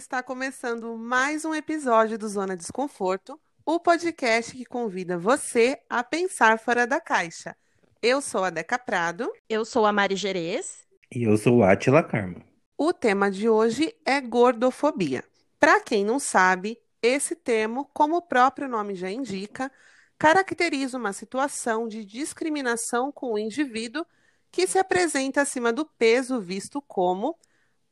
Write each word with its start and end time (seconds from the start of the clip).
Está 0.00 0.22
começando 0.22 0.96
mais 0.96 1.44
um 1.44 1.54
episódio 1.54 2.16
do 2.16 2.26
Zona 2.26 2.56
Desconforto, 2.56 3.38
o 3.66 3.78
podcast 3.78 4.56
que 4.56 4.64
convida 4.64 5.18
você 5.18 5.78
a 5.90 6.02
pensar 6.02 6.58
fora 6.58 6.86
da 6.86 6.98
caixa. 6.98 7.54
Eu 8.00 8.22
sou 8.22 8.42
a 8.42 8.48
Deca 8.48 8.78
Prado. 8.78 9.30
Eu 9.46 9.62
sou 9.62 9.84
a 9.84 9.92
Mari 9.92 10.16
Gerês. 10.16 10.86
E 11.14 11.24
eu 11.24 11.36
sou 11.36 11.58
o 11.58 11.62
Atila 11.62 12.02
Carmo. 12.02 12.42
O 12.78 12.94
tema 12.94 13.30
de 13.30 13.46
hoje 13.46 13.94
é 14.06 14.22
gordofobia. 14.22 15.22
Para 15.58 15.78
quem 15.82 16.02
não 16.02 16.18
sabe, 16.18 16.78
esse 17.02 17.36
termo, 17.36 17.84
como 17.92 18.16
o 18.16 18.22
próprio 18.22 18.70
nome 18.70 18.94
já 18.94 19.10
indica, 19.10 19.70
caracteriza 20.18 20.96
uma 20.96 21.12
situação 21.12 21.86
de 21.86 22.06
discriminação 22.06 23.12
com 23.12 23.34
o 23.34 23.38
indivíduo 23.38 24.06
que 24.50 24.66
se 24.66 24.78
apresenta 24.78 25.42
acima 25.42 25.70
do 25.70 25.84
peso 25.84 26.40
visto 26.40 26.80
como, 26.80 27.38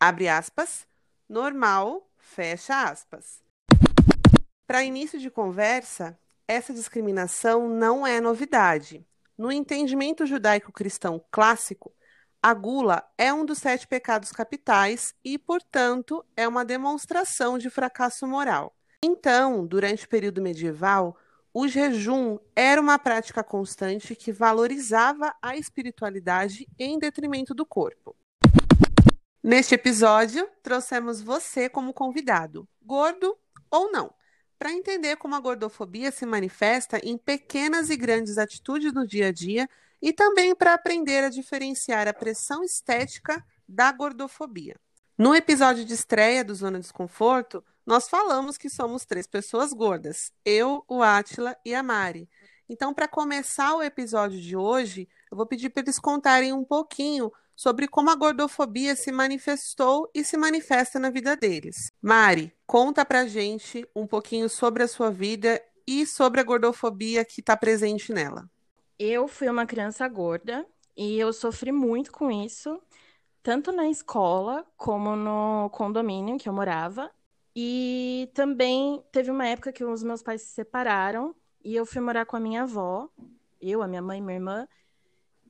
abre 0.01 0.27
aspas, 0.27 0.89
normal, 1.29 2.08
fecha 2.29 2.85
aspas. 2.85 3.43
Para 4.67 4.85
início 4.85 5.19
de 5.19 5.31
conversa, 5.31 6.19
essa 6.47 6.75
discriminação 6.75 7.69
não 7.69 8.07
é 8.07 8.21
novidade. 8.21 9.05
No 9.37 9.51
entendimento 9.51 10.27
judaico-cristão 10.27 11.25
clássico, 11.31 11.93
a 12.43 12.53
gula 12.53 13.03
é 13.17 13.33
um 13.33 13.45
dos 13.45 13.59
sete 13.59 13.87
pecados 13.87 14.31
capitais 14.31 15.15
e, 15.25 15.39
portanto, 15.39 16.25
é 16.37 16.47
uma 16.47 16.65
demonstração 16.65 17.59
de 17.59 17.71
fracasso 17.71 18.27
moral. 18.27 18.77
Então, 19.03 19.67
durante 19.67 20.05
o 20.05 20.09
período 20.09 20.43
medieval, 20.43 21.17
o 21.53 21.67
jejum 21.67 22.39
era 22.55 22.81
uma 22.81 22.99
prática 22.99 23.43
constante 23.43 24.15
que 24.15 24.33
valorizava 24.33 25.35
a 25.41 25.57
espiritualidade 25.57 26.69
em 26.79 26.99
detrimento 26.99 27.55
do 27.55 27.65
corpo. 27.65 28.15
Neste 29.43 29.77
episódio, 29.77 30.49
trouxemos 30.63 31.23
você 31.23 31.69
como 31.69 31.95
convidado, 31.95 32.69
gordo 32.83 33.39
ou 33.71 33.91
não, 33.93 34.13
para 34.59 34.73
entender 34.73 35.17
como 35.17 35.37
a 35.37 35.41
gordofobia 35.41 36.11
se 36.11 36.27
manifesta 36.27 36.99
em 37.05 37.17
pequenas 37.17 37.89
e 37.89 37.97
grandes 37.97 38.37
atitudes 38.37 38.93
no 38.93 39.07
dia 39.07 39.29
a 39.29 39.33
dia 39.33 39.69
e 40.03 40.13
também 40.13 40.57
para 40.57 40.75
aprender 40.75 41.23
a 41.23 41.29
diferenciar 41.29 42.09
a 42.09 42.13
pressão 42.13 42.65
estética 42.65 43.45
da 43.69 43.93
gordofobia. 43.93 44.75
No 45.17 45.35
episódio 45.35 45.85
de 45.85 45.95
estreia 45.95 46.45
do 46.45 46.55
Zona 46.55 46.81
Desconforto, 46.81 47.65
nós 47.87 48.09
falamos 48.09 48.59
que 48.59 48.69
somos 48.69 49.05
três 49.05 49.27
pessoas 49.27 49.73
gordas: 49.73 50.33
eu, 50.45 50.85
o 50.89 51.01
Átila 51.01 51.57
e 51.65 51.75
a 51.75 51.83
Mari. 51.83 52.29
Então, 52.69 52.93
para 52.93 53.07
começar 53.07 53.75
o 53.75 53.83
episódio 53.83 54.41
de 54.41 54.57
hoje, 54.57 55.09
eu 55.31 55.37
vou 55.37 55.47
pedir 55.47 55.71
para 55.71 55.83
eles 55.83 55.99
contarem 55.99 56.53
um 56.53 56.65
pouquinho 56.65 57.33
sobre 57.59 57.89
como 57.89 58.09
a 58.09 58.15
gordofobia 58.15 58.95
se 58.95 59.11
manifestou 59.11 60.09
e 60.15 60.23
se 60.23 60.37
manifesta 60.37 60.97
na 61.01 61.11
vida 61.11 61.37
deles. 61.37 61.91
Mari, 62.01 62.55
conta 62.65 63.05
pra 63.05 63.27
gente 63.27 63.85
um 63.97 64.07
pouquinho 64.07 64.49
sobre 64.49 64.85
a 64.85 64.89
sua 64.89 65.11
vida 65.11 65.61
e 65.85 66.07
sobre 66.07 66.41
a 66.41 66.45
gordofobia 66.45 67.25
que 67.25 67.41
está 67.41 67.57
presente 67.57 68.13
nela. 68.13 68.49
Eu 68.97 69.27
fui 69.27 69.49
uma 69.49 69.67
criança 69.67 70.07
gorda 70.07 70.65
e 70.97 71.19
eu 71.19 71.33
sofri 71.33 71.73
muito 71.73 72.13
com 72.13 72.31
isso, 72.31 72.81
tanto 73.43 73.73
na 73.73 73.89
escola 73.89 74.65
como 74.77 75.17
no 75.17 75.69
condomínio 75.71 76.39
que 76.39 76.49
eu 76.49 76.53
morava. 76.53 77.11
E 77.57 78.31
também 78.35 79.03
teve 79.11 79.33
uma 79.33 79.49
época 79.49 79.73
que 79.73 79.83
os 79.83 80.05
meus 80.05 80.23
pais 80.23 80.43
se 80.43 80.55
separaram 80.55 81.35
e 81.65 81.75
eu 81.75 81.85
fui 81.85 82.01
morar 82.01 82.25
com 82.25 82.37
a 82.37 82.41
minha 82.41 82.63
avó, 82.63 83.09
eu, 83.61 83.83
a 83.83 83.89
minha 83.89 84.01
mãe 84.01 84.19
e 84.19 84.23
minha 84.23 84.37
irmã. 84.37 84.69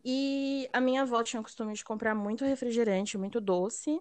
E 0.05 0.69
a 0.73 0.81
minha 0.81 1.03
avó 1.03 1.23
tinha 1.23 1.41
o 1.41 1.43
costume 1.43 1.75
de 1.75 1.85
comprar 1.85 2.15
muito 2.15 2.45
refrigerante, 2.45 3.19
muito 3.19 3.41
doce. 3.41 4.01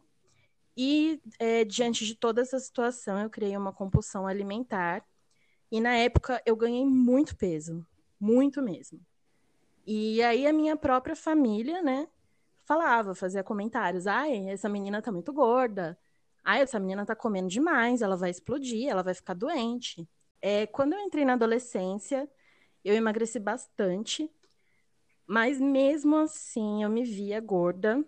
E 0.75 1.21
é, 1.39 1.63
diante 1.63 2.05
de 2.05 2.15
toda 2.15 2.41
essa 2.41 2.59
situação, 2.59 3.19
eu 3.19 3.29
criei 3.29 3.57
uma 3.57 3.73
compulsão 3.73 4.27
alimentar. 4.27 5.03
E 5.71 5.81
na 5.81 5.95
época 5.95 6.41
eu 6.45 6.55
ganhei 6.55 6.85
muito 6.85 7.35
peso, 7.35 7.85
muito 8.19 8.61
mesmo. 8.61 8.99
E 9.85 10.21
aí 10.23 10.47
a 10.47 10.53
minha 10.53 10.75
própria 10.75 11.15
família, 11.15 11.81
né, 11.81 12.07
falava, 12.65 13.15
fazia 13.15 13.43
comentários: 13.43 14.07
ai, 14.07 14.49
essa 14.49 14.69
menina 14.69 15.01
tá 15.01 15.11
muito 15.11 15.33
gorda 15.33 15.97
ah, 16.47 16.59
essa 16.59 16.79
menina 16.79 17.05
tá 17.05 17.13
comendo 17.13 17.49
demais, 17.49 18.01
ela 18.01 18.15
vai 18.15 18.29
explodir, 18.29 18.87
ela 18.87 19.03
vai 19.03 19.13
ficar 19.13 19.33
doente. 19.33 20.07
É, 20.41 20.65
quando 20.65 20.93
eu 20.93 20.99
entrei 21.01 21.25
na 21.25 21.33
adolescência, 21.33 22.25
eu 22.85 22.95
emagreci 22.95 23.37
bastante, 23.37 24.31
mas 25.27 25.59
mesmo 25.59 26.15
assim 26.15 26.83
eu 26.83 26.89
me 26.89 27.03
via 27.03 27.39
gorda 27.41 28.03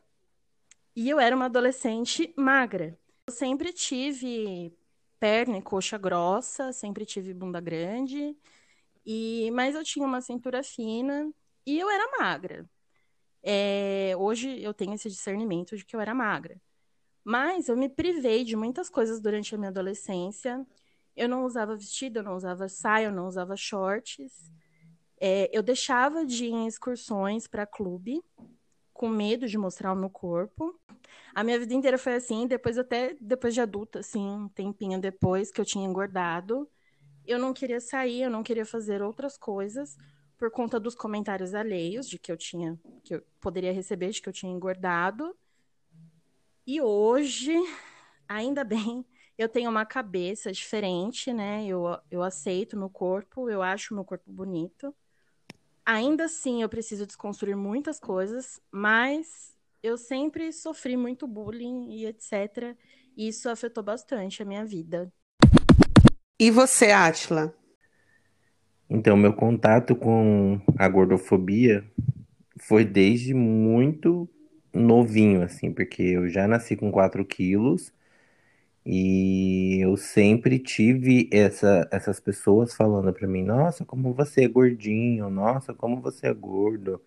e 0.95 1.09
eu 1.09 1.19
era 1.19 1.35
uma 1.35 1.45
adolescente 1.45 2.33
magra. 2.37 2.97
Eu 3.27 3.33
sempre 3.33 3.73
tive 3.73 4.73
perna 5.19 5.57
e 5.57 5.61
coxa 5.61 5.97
grossa, 5.97 6.71
sempre 6.73 7.05
tive 7.05 7.33
bunda 7.33 7.59
grande, 7.59 8.35
e 9.05 9.51
mas 9.51 9.75
eu 9.75 9.83
tinha 9.83 10.05
uma 10.05 10.21
cintura 10.21 10.63
fina 10.63 11.31
e 11.65 11.79
eu 11.79 11.89
era 11.89 12.17
magra. 12.19 12.69
É, 13.43 14.13
hoje 14.17 14.61
eu 14.61 14.73
tenho 14.73 14.93
esse 14.93 15.09
discernimento 15.09 15.77
de 15.77 15.85
que 15.85 15.95
eu 15.95 16.01
era 16.01 16.13
magra. 16.13 16.59
Mas 17.23 17.69
eu 17.69 17.77
me 17.77 17.89
privei 17.89 18.43
de 18.43 18.55
muitas 18.55 18.89
coisas 18.89 19.21
durante 19.21 19.53
a 19.53 19.57
minha 19.57 19.69
adolescência. 19.69 20.65
Eu 21.15 21.29
não 21.29 21.45
usava 21.45 21.75
vestido, 21.75 22.19
eu 22.19 22.23
não 22.23 22.35
usava 22.35 22.67
saia, 22.69 23.07
eu 23.07 23.11
não 23.11 23.27
usava 23.27 23.55
shorts. 23.55 24.51
É, 25.19 25.49
eu 25.51 25.61
deixava 25.61 26.25
de 26.25 26.45
ir 26.45 26.51
em 26.51 26.67
excursões 26.67 27.47
para 27.47 27.65
clube, 27.65 28.23
com 28.93 29.09
medo 29.09 29.47
de 29.47 29.57
mostrar 29.57 29.93
o 29.93 29.95
meu 29.95 30.09
corpo. 30.09 30.79
A 31.33 31.43
minha 31.43 31.59
vida 31.59 31.73
inteira 31.73 31.97
foi 31.97 32.15
assim, 32.15 32.47
depois 32.47 32.77
até 32.77 33.15
depois 33.19 33.53
de 33.53 33.61
adulta, 33.61 33.99
assim, 33.99 34.27
um 34.27 34.49
tempinho 34.49 34.99
depois 34.99 35.51
que 35.51 35.59
eu 35.59 35.65
tinha 35.65 35.87
engordado, 35.87 36.69
eu 37.25 37.37
não 37.37 37.53
queria 37.53 37.79
sair, 37.79 38.23
eu 38.23 38.29
não 38.29 38.41
queria 38.41 38.65
fazer 38.65 39.01
outras 39.01 39.37
coisas 39.37 39.95
por 40.37 40.49
conta 40.49 40.79
dos 40.79 40.95
comentários 40.95 41.53
alheios 41.53 42.07
de 42.09 42.17
que 42.17 42.31
eu 42.31 42.37
tinha, 42.37 42.79
que 43.03 43.15
eu 43.15 43.23
poderia 43.39 43.73
receber 43.73 44.09
de 44.09 44.21
que 44.21 44.29
eu 44.29 44.33
tinha 44.33 44.51
engordado. 44.51 45.35
E 46.65 46.81
hoje, 46.81 47.53
ainda 48.27 48.63
bem, 48.63 49.05
eu 49.37 49.47
tenho 49.47 49.69
uma 49.69 49.85
cabeça 49.85 50.51
diferente, 50.51 51.31
né? 51.31 51.65
Eu, 51.67 51.99
eu 52.09 52.23
aceito 52.23 52.77
meu 52.77 52.89
corpo, 52.89 53.49
eu 53.49 53.61
acho 53.61 53.93
meu 53.93 54.03
corpo 54.03 54.31
bonito. 54.31 54.95
Ainda 55.91 56.25
assim, 56.25 56.61
eu 56.61 56.69
preciso 56.69 57.07
desconstruir 57.07 57.55
muitas 57.55 57.99
coisas, 57.99 58.61
mas 58.71 59.55
eu 59.81 59.97
sempre 59.97 60.53
sofri 60.53 60.95
muito 60.95 61.25
bullying 61.25 61.89
e 61.89 62.05
etc. 62.05 62.77
E 63.17 63.27
isso 63.27 63.49
afetou 63.49 63.83
bastante 63.83 64.43
a 64.43 64.45
minha 64.45 64.63
vida. 64.63 65.11
E 66.39 66.51
você, 66.51 66.91
Atila? 66.91 67.55
Então, 68.87 69.17
meu 69.17 69.33
contato 69.33 69.95
com 69.95 70.61
a 70.77 70.87
gordofobia 70.87 71.83
foi 72.59 72.85
desde 72.85 73.33
muito 73.33 74.29
novinho, 74.71 75.41
assim, 75.41 75.73
porque 75.73 76.03
eu 76.03 76.29
já 76.29 76.47
nasci 76.47 76.75
com 76.75 76.91
4 76.91 77.25
quilos 77.25 77.91
e 78.91 79.79
eu 79.81 79.95
sempre 79.97 80.57
tive 80.57 81.29
essa, 81.31 81.87
essas 81.91 82.19
pessoas 82.19 82.73
falando 82.73 83.13
pra 83.13 83.27
mim: 83.27 83.43
Nossa, 83.43 83.85
como 83.85 84.13
você 84.15 84.45
é 84.45 84.47
gordinho, 84.47 85.29
nossa, 85.29 85.75
como 85.75 86.01
você 86.01 86.27
é 86.27 86.33
gordo. 86.33 86.99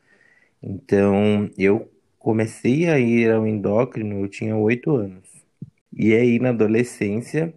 Então 0.62 1.50
eu 1.58 1.90
comecei 2.20 2.88
a 2.88 3.00
ir 3.00 3.32
ao 3.32 3.46
endócrino, 3.46 4.20
eu 4.20 4.28
tinha 4.28 4.56
8 4.56 4.94
anos. 4.94 5.28
E 5.92 6.14
aí 6.14 6.38
na 6.38 6.50
adolescência 6.50 7.52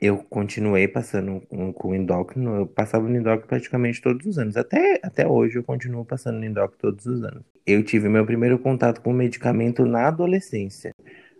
eu 0.00 0.18
continuei 0.18 0.88
passando 0.88 1.42
com 1.74 1.88
o 1.90 1.94
endócrino, 1.94 2.56
eu 2.56 2.66
passava 2.66 3.06
no 3.06 3.16
endócrino 3.16 3.48
praticamente 3.48 4.00
todos 4.00 4.26
os 4.26 4.38
anos. 4.38 4.56
Até, 4.56 4.98
até 5.02 5.26
hoje 5.28 5.58
eu 5.58 5.62
continuo 5.64 6.06
passando 6.06 6.38
no 6.38 6.44
endócrino 6.46 6.80
todos 6.80 7.04
os 7.06 7.22
anos. 7.22 7.44
Eu 7.66 7.84
tive 7.84 8.08
meu 8.08 8.24
primeiro 8.24 8.58
contato 8.58 9.02
com 9.02 9.12
medicamento 9.12 9.84
na 9.84 10.08
adolescência. 10.08 10.94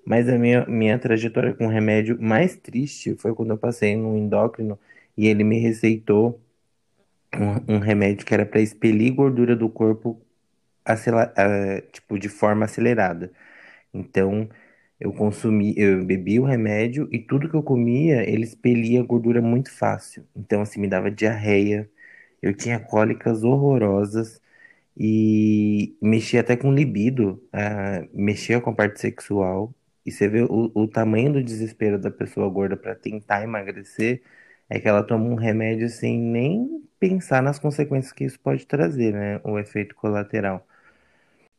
Mas 0.06 0.28
a 0.28 0.38
minha, 0.38 0.66
minha 0.66 0.98
trajetória 0.98 1.54
com 1.54 1.66
remédio 1.68 2.20
mais 2.20 2.56
triste 2.56 3.14
foi 3.16 3.34
quando 3.34 3.50
eu 3.50 3.58
passei 3.58 3.96
no 3.96 4.16
endócrino 4.16 4.78
e 5.16 5.26
ele 5.28 5.44
me 5.44 5.58
receitou 5.58 6.40
um, 7.34 7.76
um 7.76 7.78
remédio 7.78 8.26
que 8.26 8.34
era 8.34 8.46
para 8.46 8.60
expelir 8.60 9.14
gordura 9.14 9.56
do 9.56 9.68
corpo 9.68 10.20
tipo, 11.92 12.18
de 12.18 12.28
forma 12.28 12.64
acelerada. 12.64 13.32
Então, 13.94 14.48
eu 15.00 15.12
consumi, 15.12 15.74
eu 15.76 16.04
bebi 16.04 16.40
o 16.40 16.44
remédio 16.44 17.08
e 17.12 17.18
tudo 17.18 17.48
que 17.48 17.56
eu 17.56 17.62
comia, 17.62 18.28
ele 18.28 18.44
expelia 18.44 19.02
gordura 19.02 19.42
muito 19.42 19.70
fácil. 19.72 20.26
Então, 20.36 20.62
assim, 20.62 20.80
me 20.80 20.88
dava 20.88 21.10
diarreia, 21.10 21.90
eu 22.42 22.54
tinha 22.54 22.80
cólicas 22.80 23.42
horrorosas 23.44 24.40
e 24.96 25.96
mexia 26.02 26.40
até 26.40 26.56
com 26.56 26.72
libido, 26.72 27.42
uh, 27.54 28.08
mexia 28.14 28.60
com 28.60 28.70
a 28.70 28.74
parte 28.74 29.00
sexual. 29.00 29.74
E 30.10 30.12
você 30.12 30.28
vê 30.28 30.42
o, 30.42 30.72
o 30.74 30.88
tamanho 30.88 31.32
do 31.34 31.42
desespero 31.44 31.98
da 32.00 32.10
pessoa 32.10 32.48
gorda 32.50 32.76
para 32.76 32.94
tentar 32.96 33.42
emagrecer, 33.44 34.22
é 34.68 34.80
que 34.80 34.88
ela 34.88 35.02
toma 35.04 35.24
um 35.24 35.36
remédio 35.36 35.88
sem 35.88 36.18
nem 36.18 36.84
pensar 36.98 37.42
nas 37.42 37.58
consequências 37.60 38.12
que 38.12 38.24
isso 38.24 38.38
pode 38.40 38.66
trazer, 38.66 39.12
né? 39.14 39.40
O 39.44 39.58
efeito 39.58 39.94
colateral. 39.94 40.66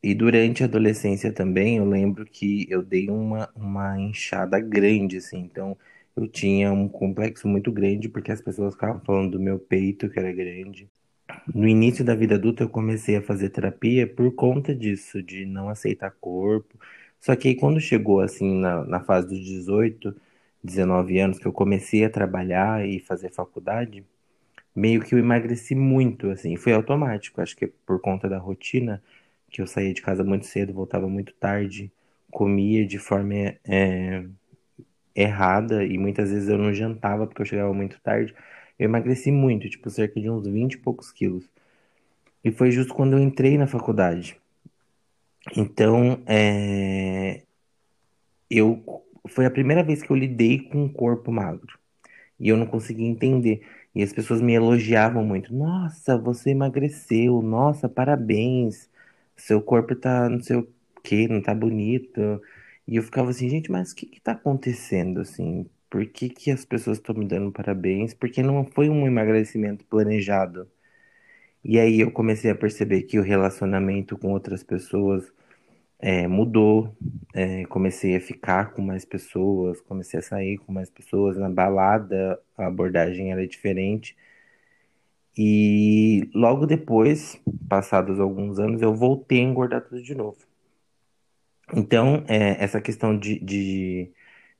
E 0.02 0.14
durante 0.14 0.62
a 0.62 0.66
adolescência 0.66 1.32
também, 1.32 1.78
eu 1.78 1.84
lembro 1.88 2.24
que 2.26 2.66
eu 2.70 2.82
dei 2.82 3.08
uma, 3.08 3.48
uma 3.54 3.98
inchada 4.00 4.58
grande, 4.60 5.18
assim. 5.18 5.38
Então, 5.38 5.78
eu 6.16 6.28
tinha 6.28 6.72
um 6.72 6.88
complexo 6.88 7.48
muito 7.48 7.72
grande 7.72 8.08
porque 8.08 8.32
as 8.32 8.40
pessoas 8.42 8.74
ficavam 8.74 9.00
falando 9.04 9.32
do 9.32 9.40
meu 9.40 9.58
peito, 9.58 10.10
que 10.10 10.18
era 10.18 10.32
grande. 10.32 10.90
No 11.54 11.68
início 11.68 12.04
da 12.04 12.14
vida 12.14 12.34
adulta, 12.36 12.64
eu 12.64 12.68
comecei 12.68 13.16
a 13.16 13.22
fazer 13.22 13.50
terapia 13.50 14.06
por 14.06 14.34
conta 14.34 14.74
disso, 14.74 15.22
de 15.22 15.46
não 15.46 15.68
aceitar 15.68 16.10
corpo. 16.20 16.78
Só 17.22 17.36
que 17.36 17.48
aí, 17.50 17.56
quando 17.56 17.80
chegou, 17.80 18.20
assim, 18.22 18.60
na, 18.60 18.84
na 18.86 19.00
fase 19.00 19.28
dos 19.28 19.40
18, 19.46 20.14
19 20.64 21.20
anos, 21.20 21.38
que 21.40 21.46
eu 21.46 21.54
comecei 21.54 22.04
a 22.04 22.10
trabalhar 22.10 22.86
e 22.86 23.00
fazer 23.00 23.30
faculdade, 23.32 24.04
meio 24.74 25.02
que 25.02 25.14
eu 25.14 25.18
emagreci 25.18 25.74
muito, 25.74 26.30
assim. 26.30 26.56
Foi 26.56 26.72
automático, 26.72 27.40
acho 27.40 27.56
que 27.56 27.66
é 27.66 27.70
por 27.86 28.00
conta 28.00 28.28
da 28.28 28.38
rotina 28.38 29.02
que 29.50 29.62
eu 29.62 29.66
saía 29.66 29.94
de 29.94 30.02
casa 30.02 30.24
muito 30.24 30.46
cedo, 30.46 30.72
voltava 30.74 31.08
muito 31.08 31.34
tarde, 31.34 31.92
comia 32.30 32.86
de 32.86 32.98
forma 32.98 33.34
é, 33.66 34.24
errada 35.14 35.84
e 35.84 35.98
muitas 35.98 36.30
vezes 36.30 36.48
eu 36.48 36.58
não 36.58 36.72
jantava 36.74 37.26
porque 37.26 37.42
eu 37.42 37.46
chegava 37.46 37.72
muito 37.74 38.00
tarde. 38.02 38.34
Eu 38.78 38.86
emagreci 38.86 39.30
muito, 39.32 39.68
tipo, 39.70 39.90
cerca 39.90 40.20
de 40.20 40.30
uns 40.30 40.46
20 40.46 40.74
e 40.74 40.78
poucos 40.78 41.12
quilos. 41.12 41.48
E 42.44 42.52
foi 42.52 42.72
justo 42.72 42.94
quando 42.94 43.14
eu 43.14 43.20
entrei 43.20 43.58
na 43.58 43.68
faculdade. 43.68 44.41
Então, 45.56 46.22
é... 46.26 47.42
eu 48.50 48.82
foi 49.28 49.46
a 49.46 49.50
primeira 49.50 49.82
vez 49.84 50.02
que 50.02 50.10
eu 50.10 50.16
lidei 50.16 50.58
com 50.68 50.84
um 50.84 50.88
corpo 50.92 51.30
magro. 51.32 51.78
E 52.40 52.48
eu 52.48 52.56
não 52.56 52.66
conseguia 52.66 53.08
entender. 53.08 53.66
E 53.94 54.02
as 54.02 54.12
pessoas 54.12 54.40
me 54.42 54.54
elogiavam 54.54 55.24
muito. 55.24 55.54
Nossa, 55.54 56.18
você 56.18 56.50
emagreceu. 56.50 57.42
Nossa, 57.42 57.88
parabéns 57.88 58.90
seu 59.36 59.62
corpo 59.62 59.94
tá 59.96 60.28
não 60.28 60.40
sei 60.40 60.56
o 60.56 60.68
que, 61.02 61.28
não 61.28 61.42
tá 61.42 61.54
bonito. 61.54 62.20
E 62.86 62.96
eu 62.96 63.02
ficava 63.02 63.30
assim, 63.30 63.48
gente, 63.48 63.70
mas 63.70 63.92
o 63.92 63.96
que 63.96 64.06
que 64.06 64.20
tá 64.20 64.32
acontecendo, 64.32 65.20
assim? 65.20 65.68
Por 65.90 66.06
que 66.06 66.28
que 66.28 66.50
as 66.50 66.64
pessoas 66.64 66.98
estão 66.98 67.14
me 67.14 67.26
dando 67.26 67.52
parabéns? 67.52 68.14
Porque 68.14 68.42
não 68.42 68.64
foi 68.66 68.88
um 68.88 69.06
emagrecimento 69.06 69.84
planejado. 69.86 70.68
E 71.64 71.78
aí 71.78 72.00
eu 72.00 72.10
comecei 72.10 72.50
a 72.50 72.54
perceber 72.54 73.02
que 73.02 73.18
o 73.18 73.22
relacionamento 73.22 74.18
com 74.18 74.32
outras 74.32 74.62
pessoas 74.62 75.32
é, 75.98 76.26
mudou. 76.28 76.96
É, 77.34 77.64
comecei 77.66 78.16
a 78.16 78.20
ficar 78.20 78.72
com 78.74 78.82
mais 78.82 79.04
pessoas, 79.04 79.80
comecei 79.82 80.20
a 80.20 80.22
sair 80.22 80.58
com 80.58 80.72
mais 80.72 80.90
pessoas. 80.90 81.38
Na 81.38 81.50
balada, 81.50 82.40
a 82.58 82.66
abordagem 82.66 83.32
era 83.32 83.46
diferente. 83.46 84.16
E 85.36 86.28
logo 86.34 86.66
depois, 86.66 87.40
passados 87.68 88.20
alguns 88.20 88.58
anos, 88.58 88.82
eu 88.82 88.94
voltei 88.94 89.40
a 89.40 89.42
engordar 89.42 89.82
tudo 89.82 90.02
de 90.02 90.14
novo. 90.14 90.38
Então, 91.74 92.24
é, 92.28 92.62
essa 92.62 92.80
questão 92.80 93.16
de, 93.18 93.38
de 93.40 94.12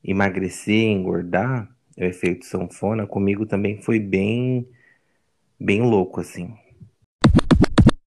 emagrecer, 0.02 0.74
engordar, 0.90 1.68
o 1.96 2.04
efeito 2.04 2.46
sanfona, 2.46 3.06
comigo 3.06 3.44
também 3.46 3.82
foi 3.82 3.98
bem, 3.98 4.66
bem 5.60 5.82
louco, 5.82 6.20
assim. 6.20 6.54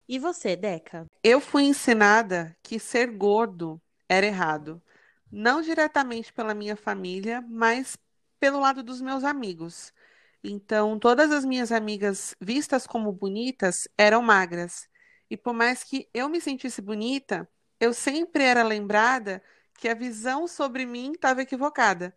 E 0.07 0.17
você, 0.19 0.55
Deca? 0.55 1.05
Eu 1.21 1.41
fui 1.41 1.63
ensinada 1.63 2.55
que 2.63 2.79
ser 2.79 3.11
gordo 3.11 3.81
era 4.07 4.25
errado. 4.25 4.81
Não 5.29 5.61
diretamente 5.61 6.31
pela 6.31 6.53
minha 6.53 6.77
família, 6.77 7.41
mas 7.49 7.97
pelo 8.39 8.59
lado 8.59 8.81
dos 8.81 9.01
meus 9.01 9.25
amigos. 9.25 9.93
Então, 10.41 10.97
todas 10.97 11.31
as 11.31 11.43
minhas 11.43 11.73
amigas 11.73 12.33
vistas 12.39 12.87
como 12.87 13.11
bonitas 13.11 13.87
eram 13.97 14.21
magras. 14.21 14.87
E 15.29 15.35
por 15.35 15.53
mais 15.53 15.83
que 15.83 16.09
eu 16.13 16.29
me 16.29 16.39
sentisse 16.39 16.81
bonita, 16.81 17.49
eu 17.79 17.93
sempre 17.93 18.43
era 18.43 18.63
lembrada 18.63 19.43
que 19.73 19.89
a 19.89 19.93
visão 19.93 20.47
sobre 20.47 20.85
mim 20.85 21.11
estava 21.11 21.41
equivocada. 21.41 22.15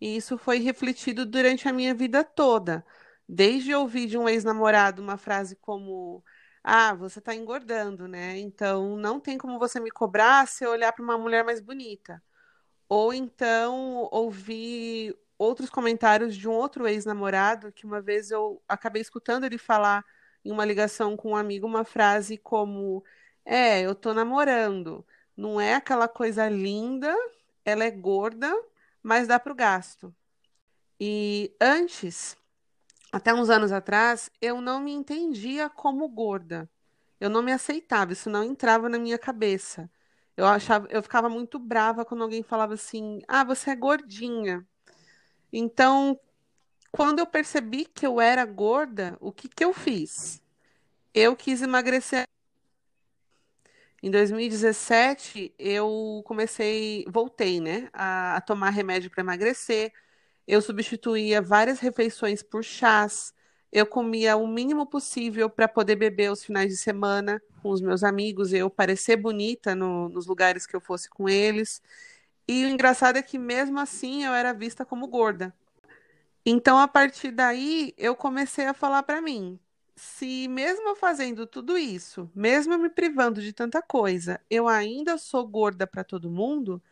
E 0.00 0.16
isso 0.16 0.38
foi 0.38 0.58
refletido 0.58 1.26
durante 1.26 1.68
a 1.68 1.72
minha 1.72 1.94
vida 1.94 2.24
toda. 2.24 2.84
Desde 3.28 3.74
ouvir 3.74 4.06
de 4.06 4.18
um 4.18 4.28
ex-namorado 4.28 5.02
uma 5.02 5.16
frase 5.18 5.56
como: 5.56 6.24
Ah, 6.64 6.94
você 6.94 7.18
está 7.18 7.34
engordando, 7.34 8.06
né? 8.06 8.38
Então 8.38 8.96
não 8.96 9.18
tem 9.20 9.36
como 9.36 9.58
você 9.58 9.80
me 9.80 9.90
cobrar 9.90 10.46
se 10.46 10.64
eu 10.64 10.70
olhar 10.70 10.92
para 10.92 11.02
uma 11.04 11.18
mulher 11.18 11.44
mais 11.44 11.60
bonita. 11.60 12.22
Ou 12.88 13.14
então 13.14 14.08
ouvir 14.12 15.16
outros 15.38 15.70
comentários 15.70 16.36
de 16.36 16.48
um 16.48 16.52
outro 16.52 16.86
ex-namorado 16.88 17.72
que 17.72 17.86
uma 17.86 18.00
vez 18.00 18.30
eu 18.30 18.62
acabei 18.68 19.02
escutando 19.02 19.44
ele 19.44 19.58
falar 19.58 20.04
em 20.44 20.52
uma 20.52 20.64
ligação 20.64 21.16
com 21.16 21.32
um 21.32 21.36
amigo 21.36 21.66
uma 21.66 21.84
frase 21.84 22.38
como: 22.38 23.04
É, 23.44 23.80
eu 23.82 23.94
tô 23.94 24.14
namorando. 24.14 25.06
Não 25.36 25.60
é 25.60 25.74
aquela 25.74 26.08
coisa 26.08 26.48
linda, 26.48 27.14
ela 27.64 27.84
é 27.84 27.90
gorda, 27.90 28.52
mas 29.02 29.26
dá 29.28 29.38
pro 29.40 29.54
gasto. 29.54 30.14
E 31.00 31.54
antes, 31.60 32.36
até 33.12 33.34
uns 33.34 33.50
anos 33.50 33.72
atrás, 33.72 34.30
eu 34.40 34.60
não 34.60 34.80
me 34.80 34.92
entendia 34.92 35.68
como 35.68 36.08
gorda. 36.08 36.68
Eu 37.20 37.30
não 37.30 37.42
me 37.42 37.52
aceitava, 37.52 38.12
isso 38.12 38.30
não 38.30 38.42
entrava 38.42 38.88
na 38.88 38.98
minha 38.98 39.18
cabeça. 39.18 39.90
Eu 40.36 40.46
achava, 40.46 40.88
eu 40.90 41.02
ficava 41.02 41.28
muito 41.28 41.58
brava 41.58 42.04
quando 42.04 42.22
alguém 42.22 42.42
falava 42.42 42.74
assim: 42.74 43.20
"Ah, 43.28 43.44
você 43.44 43.70
é 43.70 43.76
gordinha". 43.76 44.66
Então, 45.52 46.18
quando 46.92 47.20
eu 47.20 47.26
percebi 47.26 47.84
que 47.86 48.06
eu 48.06 48.20
era 48.20 48.44
gorda, 48.46 49.16
o 49.20 49.32
que 49.32 49.48
que 49.48 49.64
eu 49.64 49.72
fiz? 49.72 50.42
Eu 51.14 51.36
quis 51.36 51.62
emagrecer. 51.62 52.26
Em 54.02 54.10
2017, 54.10 55.54
eu 55.58 56.22
comecei, 56.26 57.04
voltei, 57.08 57.60
né, 57.60 57.88
a, 57.92 58.36
a 58.36 58.40
tomar 58.40 58.70
remédio 58.70 59.10
para 59.10 59.22
emagrecer. 59.22 59.92
Eu 60.46 60.60
substituía 60.60 61.40
várias 61.40 61.78
refeições 61.80 62.42
por 62.42 62.64
chás. 62.64 63.32
Eu 63.70 63.86
comia 63.86 64.36
o 64.36 64.46
mínimo 64.46 64.86
possível 64.86 65.48
para 65.48 65.68
poder 65.68 65.96
beber 65.96 66.30
os 66.30 66.44
finais 66.44 66.68
de 66.70 66.76
semana 66.76 67.42
com 67.62 67.70
os 67.70 67.80
meus 67.80 68.02
amigos, 68.02 68.52
eu 68.52 68.68
parecer 68.68 69.16
bonita 69.16 69.74
no, 69.74 70.08
nos 70.08 70.26
lugares 70.26 70.66
que 70.66 70.74
eu 70.74 70.80
fosse 70.80 71.08
com 71.08 71.28
eles. 71.28 71.80
E 72.46 72.64
o 72.64 72.68
engraçado 72.68 73.16
é 73.16 73.22
que 73.22 73.38
mesmo 73.38 73.78
assim 73.78 74.24
eu 74.24 74.32
era 74.32 74.52
vista 74.52 74.84
como 74.84 75.06
gorda. 75.06 75.54
Então, 76.44 76.78
a 76.78 76.88
partir 76.88 77.30
daí, 77.30 77.94
eu 77.96 78.16
comecei 78.16 78.66
a 78.66 78.74
falar 78.74 79.04
para 79.04 79.22
mim, 79.22 79.58
se 79.94 80.48
mesmo 80.48 80.96
fazendo 80.96 81.46
tudo 81.46 81.78
isso, 81.78 82.30
mesmo 82.34 82.76
me 82.78 82.90
privando 82.90 83.40
de 83.40 83.52
tanta 83.52 83.80
coisa, 83.80 84.40
eu 84.50 84.66
ainda 84.68 85.16
sou 85.18 85.46
gorda 85.46 85.86
para 85.86 86.02
todo 86.02 86.30
mundo, 86.30 86.82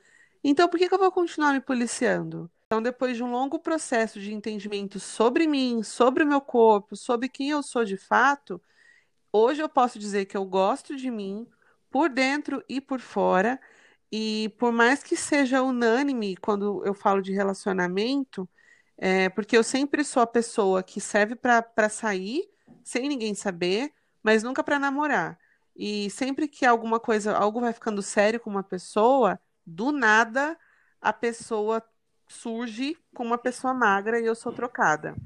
então 0.44 0.68
por 0.68 0.78
que 0.78 0.88
que 0.88 0.94
eu 0.94 0.98
vou 0.98 1.10
continuar 1.12 1.52
me 1.52 1.60
policiando? 1.60 2.50
Então, 2.72 2.80
depois 2.80 3.16
de 3.16 3.24
um 3.24 3.32
longo 3.32 3.58
processo 3.58 4.20
de 4.20 4.32
entendimento 4.32 5.00
sobre 5.00 5.44
mim, 5.44 5.82
sobre 5.82 6.22
o 6.22 6.26
meu 6.26 6.40
corpo, 6.40 6.94
sobre 6.94 7.28
quem 7.28 7.50
eu 7.50 7.64
sou 7.64 7.84
de 7.84 7.96
fato, 7.96 8.62
hoje 9.32 9.60
eu 9.60 9.68
posso 9.68 9.98
dizer 9.98 10.26
que 10.26 10.36
eu 10.36 10.44
gosto 10.44 10.94
de 10.94 11.10
mim, 11.10 11.48
por 11.90 12.08
dentro 12.08 12.62
e 12.68 12.80
por 12.80 13.00
fora, 13.00 13.60
e 14.12 14.54
por 14.56 14.70
mais 14.70 15.02
que 15.02 15.16
seja 15.16 15.60
unânime 15.60 16.36
quando 16.36 16.86
eu 16.86 16.94
falo 16.94 17.20
de 17.20 17.32
relacionamento, 17.32 18.48
é, 18.96 19.28
porque 19.30 19.56
eu 19.56 19.64
sempre 19.64 20.04
sou 20.04 20.22
a 20.22 20.26
pessoa 20.26 20.80
que 20.80 21.00
serve 21.00 21.34
para 21.34 21.88
sair 21.88 22.48
sem 22.84 23.08
ninguém 23.08 23.34
saber, 23.34 23.92
mas 24.22 24.44
nunca 24.44 24.62
para 24.62 24.78
namorar. 24.78 25.36
E 25.74 26.08
sempre 26.10 26.46
que 26.46 26.64
alguma 26.64 27.00
coisa, 27.00 27.36
algo 27.36 27.60
vai 27.60 27.72
ficando 27.72 28.00
sério 28.00 28.38
com 28.38 28.48
uma 28.48 28.62
pessoa, 28.62 29.40
do 29.66 29.90
nada 29.90 30.56
a 31.00 31.12
pessoa 31.12 31.82
surge 32.30 32.96
com 33.12 33.24
uma 33.24 33.36
pessoa 33.36 33.74
magra 33.74 34.20
e 34.20 34.24
eu 34.24 34.34
sou 34.34 34.52
trocada. 34.52 35.16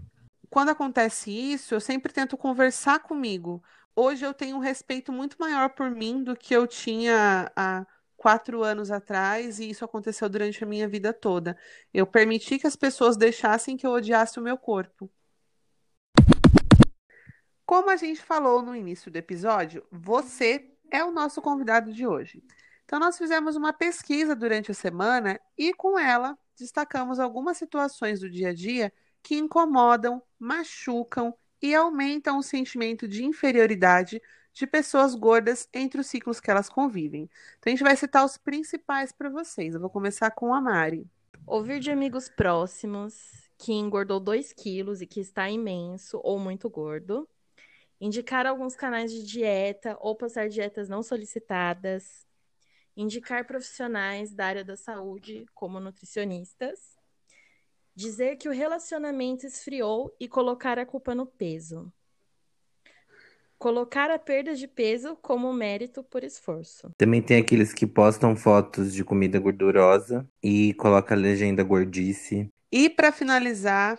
Quando 0.49 0.71
acontece 0.71 1.31
isso, 1.31 1.75
eu 1.75 1.81
sempre 1.81 2.13
tento 2.13 2.37
conversar 2.37 3.01
comigo. 3.01 3.63
Hoje 3.95 4.25
eu 4.25 4.33
tenho 4.33 4.57
um 4.57 4.61
respeito 4.61 5.13
muito 5.13 5.37
maior 5.39 5.71
por 5.71 5.91
mim 5.91 6.23
do 6.23 6.35
que 6.35 6.55
eu 6.55 6.67
tinha 6.67 7.53
há 7.55 7.87
quatro 8.17 8.63
anos 8.63 8.91
atrás 8.91 9.59
e 9.59 9.69
isso 9.69 9.85
aconteceu 9.85 10.29
durante 10.29 10.65
a 10.65 10.67
minha 10.67 10.89
vida 10.89 11.13
toda. 11.13 11.59
Eu 11.93 12.07
permiti 12.07 12.59
que 12.59 12.67
as 12.67 12.75
pessoas 12.75 13.17
deixassem 13.17 13.77
que 13.77 13.87
eu 13.87 13.91
odiasse 13.91 14.39
o 14.39 14.43
meu 14.43 14.57
corpo. 14.57 15.11
Como 17.67 17.91
a 17.91 17.97
gente 17.97 18.23
falou 18.23 18.63
no 18.63 18.75
início 18.75 19.11
do 19.11 19.17
episódio, 19.17 19.85
você 19.91 20.71
é 20.91 21.05
o 21.05 21.11
nosso 21.11 21.43
convidado 21.43 21.93
de 21.93 22.07
hoje. 22.07 22.43
Então, 22.95 23.05
nós 23.05 23.19
fizemos 23.19 23.57
uma 23.57 23.73
pesquisa 23.73 24.37
durante 24.37 24.71
a 24.71 24.75
semana 24.75 25.41
e, 25.59 25.75
com 25.75 25.99
ela, 25.99 26.39
destacamos 26.57 27.19
algumas 27.19 27.57
situações 27.57 28.21
do 28.21 28.31
dia 28.31 28.51
a 28.51 28.55
dia 28.55 28.93
que 29.21 29.35
incomodam, 29.35 30.23
machucam 30.39 31.35
e 31.61 31.75
aumentam 31.75 32.39
o 32.39 32.43
sentimento 32.43 33.09
de 33.09 33.25
inferioridade 33.25 34.23
de 34.53 34.65
pessoas 34.65 35.17
gordas 35.17 35.69
entre 35.75 36.01
os 36.01 36.07
ciclos 36.07 36.39
que 36.39 36.49
elas 36.49 36.69
convivem. 36.69 37.29
Então, 37.59 37.69
a 37.69 37.71
gente 37.71 37.83
vai 37.83 37.97
citar 37.97 38.25
os 38.25 38.39
principais 38.39 39.11
para 39.11 39.29
vocês. 39.29 39.75
Eu 39.75 39.81
vou 39.81 39.91
começar 39.91 40.31
com 40.31 40.55
a 40.55 40.61
Mari. 40.61 41.05
Ouvir 41.45 41.81
de 41.81 41.91
amigos 41.91 42.29
próximos 42.29 43.51
que 43.59 43.73
engordou 43.73 44.21
2 44.21 44.53
quilos 44.53 45.03
e 45.03 45.07
que 45.09 45.19
está 45.19 45.51
imenso 45.51 46.21
ou 46.23 46.39
muito 46.39 46.71
gordo. 46.71 47.29
indicar 48.01 48.47
alguns 48.47 48.77
canais 48.77 49.11
de 49.11 49.25
dieta 49.25 49.97
ou 50.01 50.15
passar 50.15 50.49
dietas 50.49 50.89
não 50.89 51.03
solicitadas, 51.03 52.25
indicar 52.97 53.47
profissionais 53.47 54.33
da 54.33 54.47
área 54.47 54.65
da 54.65 54.77
saúde, 54.77 55.47
como 55.55 55.81
nutricionistas, 55.81 56.79
dizer 57.95 58.37
que 58.37 58.49
o 58.49 58.53
relacionamento 58.53 59.47
esfriou 59.47 60.15
e 60.19 60.29
colocar 60.29 60.79
a 60.79 60.87
culpa 60.87 61.15
no 61.15 61.27
peso. 61.27 61.93
Colocar 63.57 64.11
a 64.11 64.19
perda 64.19 64.55
de 64.55 64.67
peso 64.67 65.17
como 65.17 65.53
mérito 65.53 66.03
por 66.03 66.25
esforço. 66.25 66.91
Também 66.99 67.23
tem 67.23 67.41
aqueles 67.41 67.73
que 67.73 67.87
postam 67.87 68.37
fotos 68.37 68.93
de 68.93 69.05
comida 69.05 69.39
gordurosa 69.39 70.29
e 70.43 70.75
coloca 70.75 71.15
a 71.15 71.19
legenda 71.19 71.63
gordice. 71.63 72.51
E 72.71 72.91
para 72.91 73.13
finalizar, 73.13 73.99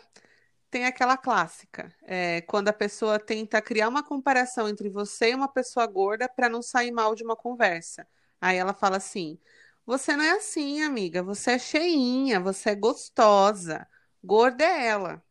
tem 0.70 0.86
aquela 0.86 1.16
clássica, 1.16 1.96
é, 2.04 2.42
quando 2.42 2.68
a 2.68 2.74
pessoa 2.74 3.18
tenta 3.18 3.62
criar 3.62 3.88
uma 3.88 4.04
comparação 4.04 4.68
entre 4.68 4.90
você 4.90 5.32
e 5.32 5.36
uma 5.36 5.48
pessoa 5.48 5.88
gorda 5.88 6.28
para 6.28 6.50
não 6.50 6.62
sair 6.62 6.92
mal 6.92 7.16
de 7.16 7.24
uma 7.24 7.36
conversa. 7.36 8.06
Aí 8.42 8.58
ela 8.58 8.74
fala 8.74 8.98
assim: 8.98 9.40
Você 9.86 10.16
não 10.16 10.24
é 10.24 10.32
assim, 10.32 10.82
amiga, 10.84 11.24
você 11.24 11.52
é 11.52 11.60
cheinha, 11.60 12.40
você 12.40 12.72
é 12.72 12.76
gostosa, 12.76 13.88
gorda 14.24 14.64
é 14.64 14.88
ela. 14.88 15.24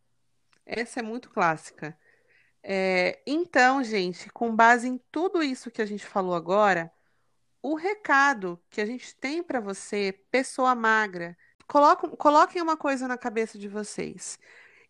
Essa 0.67 1.01
é 1.01 1.03
muito 1.03 1.31
clássica. 1.31 1.99
É, 2.63 3.23
então, 3.27 3.85
gente, 3.85 4.31
com 4.31 4.55
base 4.57 4.89
em 4.89 4.99
tudo 5.13 5.43
isso 5.43 5.71
que 5.71 5.83
a 5.83 5.87
gente 5.87 6.07
falou 6.07 6.35
agora, 6.35 6.93
o 7.63 7.75
recado 7.77 8.61
que 8.71 8.81
a 8.81 8.87
gente 8.87 9.17
tem 9.17 9.43
para 9.43 9.61
você, 9.61 10.13
pessoa 10.31 10.75
magra, 10.75 11.37
coloquem, 11.67 12.11
coloquem 12.11 12.63
uma 12.63 12.77
coisa 12.77 13.09
na 13.09 13.19
cabeça 13.19 13.59
de 13.59 13.69
vocês. 13.69 14.39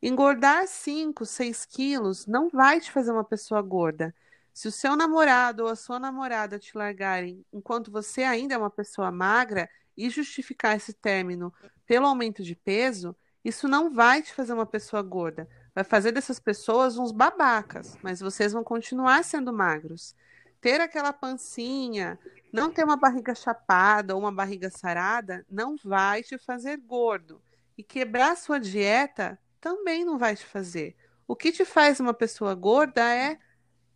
Engordar 0.02 0.66
5, 0.68 1.24
6 1.24 1.64
quilos 1.64 2.26
não 2.26 2.48
vai 2.50 2.80
te 2.80 2.90
fazer 2.90 3.12
uma 3.12 3.24
pessoa 3.24 3.62
gorda. 3.62 4.14
Se 4.54 4.68
o 4.68 4.72
seu 4.72 4.94
namorado 4.94 5.64
ou 5.64 5.68
a 5.68 5.74
sua 5.74 5.98
namorada 5.98 6.60
te 6.60 6.78
largarem 6.78 7.44
enquanto 7.52 7.90
você 7.90 8.22
ainda 8.22 8.54
é 8.54 8.56
uma 8.56 8.70
pessoa 8.70 9.10
magra 9.10 9.68
e 9.96 10.08
justificar 10.08 10.76
esse 10.76 10.92
término 10.92 11.52
pelo 11.84 12.06
aumento 12.06 12.40
de 12.40 12.54
peso, 12.54 13.16
isso 13.44 13.66
não 13.66 13.92
vai 13.92 14.22
te 14.22 14.32
fazer 14.32 14.52
uma 14.52 14.64
pessoa 14.64 15.02
gorda. 15.02 15.48
Vai 15.74 15.82
fazer 15.82 16.12
dessas 16.12 16.38
pessoas 16.38 16.96
uns 16.96 17.10
babacas, 17.10 17.98
mas 18.00 18.20
vocês 18.20 18.52
vão 18.52 18.62
continuar 18.62 19.24
sendo 19.24 19.52
magros. 19.52 20.14
Ter 20.60 20.80
aquela 20.80 21.12
pancinha, 21.12 22.16
não 22.52 22.70
ter 22.70 22.84
uma 22.84 22.96
barriga 22.96 23.34
chapada 23.34 24.14
ou 24.14 24.20
uma 24.20 24.32
barriga 24.32 24.70
sarada, 24.70 25.44
não 25.50 25.74
vai 25.82 26.22
te 26.22 26.38
fazer 26.38 26.76
gordo. 26.76 27.42
E 27.76 27.82
quebrar 27.82 28.36
sua 28.36 28.60
dieta 28.60 29.36
também 29.60 30.04
não 30.04 30.16
vai 30.16 30.36
te 30.36 30.46
fazer. 30.46 30.94
O 31.26 31.34
que 31.34 31.50
te 31.50 31.64
faz 31.64 31.98
uma 31.98 32.14
pessoa 32.14 32.54
gorda 32.54 33.02
é 33.02 33.36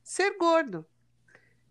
ser 0.08 0.38
gordo. 0.38 0.86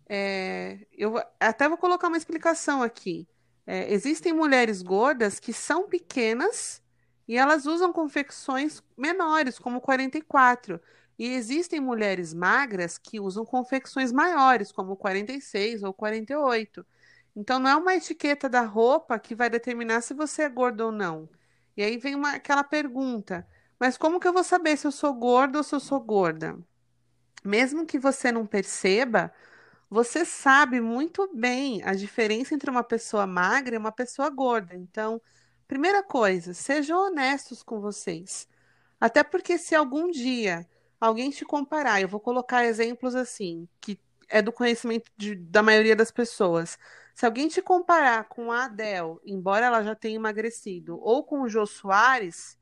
É, 0.08 0.86
eu 0.92 1.20
até 1.40 1.68
vou 1.68 1.76
colocar 1.76 2.06
uma 2.06 2.16
explicação 2.16 2.82
aqui. 2.82 3.28
É, 3.66 3.92
existem 3.92 4.32
mulheres 4.32 4.80
gordas 4.80 5.40
que 5.40 5.52
são 5.52 5.88
pequenas 5.88 6.80
e 7.26 7.36
elas 7.36 7.66
usam 7.66 7.92
confecções 7.92 8.80
menores, 8.96 9.58
como 9.58 9.80
44. 9.80 10.80
E 11.18 11.26
existem 11.26 11.80
mulheres 11.80 12.32
magras 12.32 12.96
que 12.96 13.18
usam 13.18 13.44
confecções 13.44 14.12
maiores, 14.12 14.70
como 14.70 14.96
46 14.96 15.82
ou 15.82 15.92
48. 15.92 16.86
Então 17.34 17.58
não 17.58 17.70
é 17.70 17.76
uma 17.76 17.94
etiqueta 17.96 18.48
da 18.48 18.62
roupa 18.62 19.18
que 19.18 19.34
vai 19.34 19.50
determinar 19.50 20.00
se 20.02 20.14
você 20.14 20.42
é 20.42 20.48
gordo 20.48 20.82
ou 20.82 20.92
não. 20.92 21.28
E 21.76 21.82
aí 21.82 21.98
vem 21.98 22.14
uma, 22.14 22.34
aquela 22.36 22.62
pergunta: 22.64 23.46
mas 23.80 23.98
como 23.98 24.20
que 24.20 24.28
eu 24.28 24.32
vou 24.32 24.44
saber 24.44 24.76
se 24.76 24.86
eu 24.86 24.92
sou 24.92 25.12
gordo 25.14 25.56
ou 25.58 25.64
se 25.64 25.74
eu 25.74 25.80
sou 25.80 26.00
gorda? 26.00 26.56
Mesmo 27.44 27.86
que 27.86 27.98
você 27.98 28.32
não 28.32 28.46
perceba, 28.46 29.32
você 29.90 30.24
sabe 30.24 30.80
muito 30.80 31.30
bem 31.34 31.82
a 31.84 31.94
diferença 31.94 32.54
entre 32.54 32.70
uma 32.70 32.84
pessoa 32.84 33.26
magra 33.26 33.74
e 33.74 33.78
uma 33.78 33.92
pessoa 33.92 34.28
gorda. 34.28 34.74
Então, 34.74 35.20
primeira 35.66 36.02
coisa, 36.02 36.52
sejam 36.52 37.06
honestos 37.06 37.62
com 37.62 37.80
vocês. 37.80 38.48
Até 39.00 39.22
porque 39.22 39.58
se 39.58 39.74
algum 39.74 40.10
dia 40.10 40.68
alguém 41.00 41.30
te 41.30 41.44
comparar, 41.44 42.00
eu 42.00 42.08
vou 42.08 42.20
colocar 42.20 42.64
exemplos 42.64 43.14
assim, 43.14 43.68
que 43.80 43.98
é 44.28 44.42
do 44.42 44.52
conhecimento 44.52 45.10
de, 45.16 45.34
da 45.34 45.62
maioria 45.62 45.96
das 45.96 46.10
pessoas. 46.10 46.78
Se 47.14 47.24
alguém 47.24 47.48
te 47.48 47.62
comparar 47.62 48.24
com 48.24 48.52
a 48.52 48.64
Adele, 48.66 49.18
embora 49.24 49.66
ela 49.66 49.82
já 49.82 49.94
tenha 49.94 50.16
emagrecido, 50.16 50.98
ou 51.00 51.24
com 51.24 51.42
o 51.42 51.48
Jô 51.48 51.66
Soares, 51.66 52.58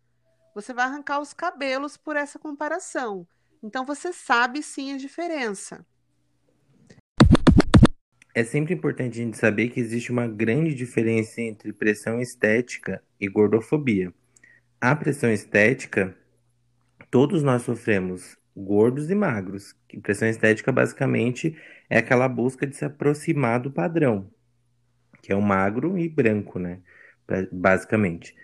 você 0.54 0.72
vai 0.72 0.84
arrancar 0.84 1.20
os 1.20 1.34
cabelos 1.34 1.96
por 1.96 2.16
essa 2.16 2.38
comparação. 2.38 3.26
Então 3.62 3.84
você 3.84 4.12
sabe 4.12 4.62
sim 4.62 4.92
a 4.92 4.96
diferença. 4.96 5.84
É 8.34 8.44
sempre 8.44 8.74
importante 8.74 9.18
a 9.18 9.24
gente 9.24 9.38
saber 9.38 9.70
que 9.70 9.80
existe 9.80 10.12
uma 10.12 10.28
grande 10.28 10.74
diferença 10.74 11.40
entre 11.40 11.72
pressão 11.72 12.20
estética 12.20 13.02
e 13.18 13.28
gordofobia. 13.28 14.12
A 14.78 14.94
pressão 14.94 15.32
estética, 15.32 16.14
todos 17.10 17.42
nós 17.42 17.62
sofremos, 17.62 18.36
gordos 18.54 19.10
e 19.10 19.14
magros. 19.14 19.74
E 19.90 19.98
pressão 19.98 20.28
estética 20.28 20.70
basicamente 20.70 21.56
é 21.88 21.96
aquela 21.96 22.28
busca 22.28 22.66
de 22.66 22.76
se 22.76 22.84
aproximar 22.84 23.58
do 23.58 23.70
padrão, 23.70 24.30
que 25.22 25.32
é 25.32 25.34
o 25.34 25.40
magro 25.40 25.96
e 25.98 26.06
branco, 26.06 26.58
né? 26.58 26.80
Basicamente. 27.50 28.36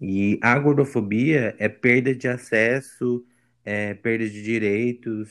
E 0.00 0.38
a 0.42 0.58
gordofobia 0.58 1.54
é 1.58 1.68
perda 1.68 2.14
de 2.14 2.28
acesso 2.28 3.22
é, 3.64 3.94
perda 3.94 4.28
de 4.28 4.42
direitos. 4.42 5.30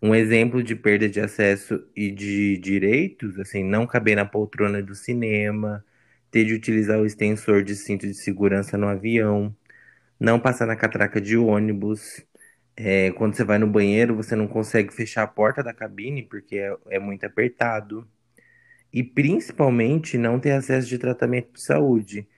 Um 0.00 0.14
exemplo 0.14 0.62
de 0.62 0.76
perda 0.76 1.08
de 1.08 1.20
acesso 1.20 1.84
e 1.94 2.10
de 2.10 2.56
direitos, 2.58 3.38
assim, 3.38 3.64
não 3.64 3.86
caber 3.86 4.16
na 4.16 4.24
poltrona 4.24 4.82
do 4.82 4.94
cinema, 4.94 5.84
ter 6.30 6.44
de 6.44 6.54
utilizar 6.54 7.00
o 7.00 7.06
extensor 7.06 7.64
de 7.64 7.74
cinto 7.74 8.06
de 8.06 8.14
segurança 8.14 8.78
no 8.78 8.86
avião, 8.86 9.54
não 10.20 10.38
passar 10.40 10.66
na 10.66 10.76
catraca 10.76 11.20
de 11.20 11.36
ônibus. 11.36 12.24
É, 12.76 13.10
quando 13.12 13.34
você 13.34 13.44
vai 13.44 13.58
no 13.58 13.66
banheiro, 13.66 14.14
você 14.14 14.36
não 14.36 14.46
consegue 14.48 14.94
fechar 14.94 15.24
a 15.24 15.26
porta 15.26 15.62
da 15.62 15.74
cabine 15.74 16.22
porque 16.22 16.56
é, 16.58 16.76
é 16.90 16.98
muito 16.98 17.24
apertado. 17.26 18.06
E 18.92 19.02
principalmente 19.02 20.16
não 20.18 20.40
ter 20.40 20.52
acesso 20.52 20.88
de 20.88 20.98
tratamento 20.98 21.52
de 21.54 21.60
saúde 21.60 22.28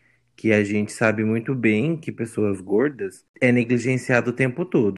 que 0.40 0.54
a 0.54 0.64
gente 0.64 0.90
sabe 0.90 1.22
muito 1.22 1.54
bem 1.54 1.98
que 1.98 2.10
pessoas 2.10 2.62
gordas 2.62 3.26
é 3.38 3.52
negligenciado 3.52 4.30
o 4.30 4.32
tempo 4.32 4.64
todo. 4.64 4.94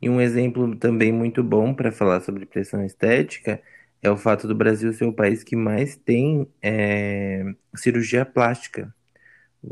E 0.00 0.08
um 0.08 0.18
exemplo 0.22 0.74
também 0.74 1.12
muito 1.12 1.44
bom 1.44 1.74
para 1.74 1.92
falar 1.92 2.22
sobre 2.22 2.46
pressão 2.46 2.82
estética 2.82 3.60
é 4.02 4.10
o 4.10 4.16
fato 4.16 4.48
do 4.48 4.54
Brasil 4.54 4.90
ser 4.94 5.04
o 5.04 5.12
país 5.12 5.44
que 5.44 5.54
mais 5.54 5.96
tem 5.96 6.48
é, 6.62 7.44
cirurgia 7.74 8.24
plástica. 8.24 8.90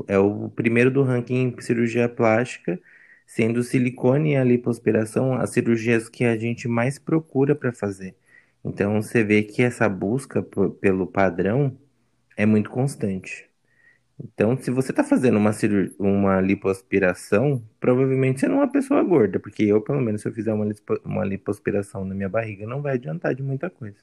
É 0.07 0.19
o 0.19 0.51
primeiro 0.51 0.91
do 0.91 1.03
ranking 1.03 1.55
em 1.57 1.61
cirurgia 1.63 2.07
plástica, 2.07 2.79
sendo 3.27 3.61
o 3.61 3.65
silicone 3.65 4.33
e 4.33 4.37
a 4.37 4.45
lipoaspiração 4.45 5.33
as 5.33 5.51
cirurgias 5.51 6.07
que 6.07 6.27
a 6.27 6.37
gente 6.37 6.69
mais 6.69 6.99
procura 6.99 7.55
para 7.55 7.73
fazer. 7.73 8.15
Então 8.63 9.01
você 9.01 9.25
vê 9.25 9.43
que 9.43 9.63
essa 9.63 9.89
busca 9.89 10.43
pelo 10.43 11.07
padrão 11.07 11.75
é 12.37 12.45
muito 12.45 12.69
constante. 12.69 13.54
Então, 14.23 14.57
se 14.57 14.71
você 14.71 14.93
está 14.93 15.03
fazendo 15.03 15.37
uma, 15.39 15.51
uma 15.99 16.41
lipoaspiração, 16.41 17.69
provavelmente 17.81 18.41
você 18.41 18.49
não 18.49 18.57
é 18.57 18.59
uma 18.59 18.71
pessoa 18.73 19.03
gorda, 19.03 19.41
porque 19.41 19.65
eu, 19.65 19.81
pelo 19.83 20.01
menos, 20.01 20.23
se 20.23 20.29
eu 20.29 20.33
fizer 20.33 20.53
uma, 20.53 20.65
lipo 20.65 20.95
uma 21.05 21.25
lipoaspiração 21.25 22.05
na 22.05 22.15
minha 22.15 22.29
barriga, 22.29 22.67
não 22.67 22.81
vai 22.81 22.95
adiantar 22.95 23.35
de 23.35 23.43
muita 23.43 23.69
coisa. 23.69 23.99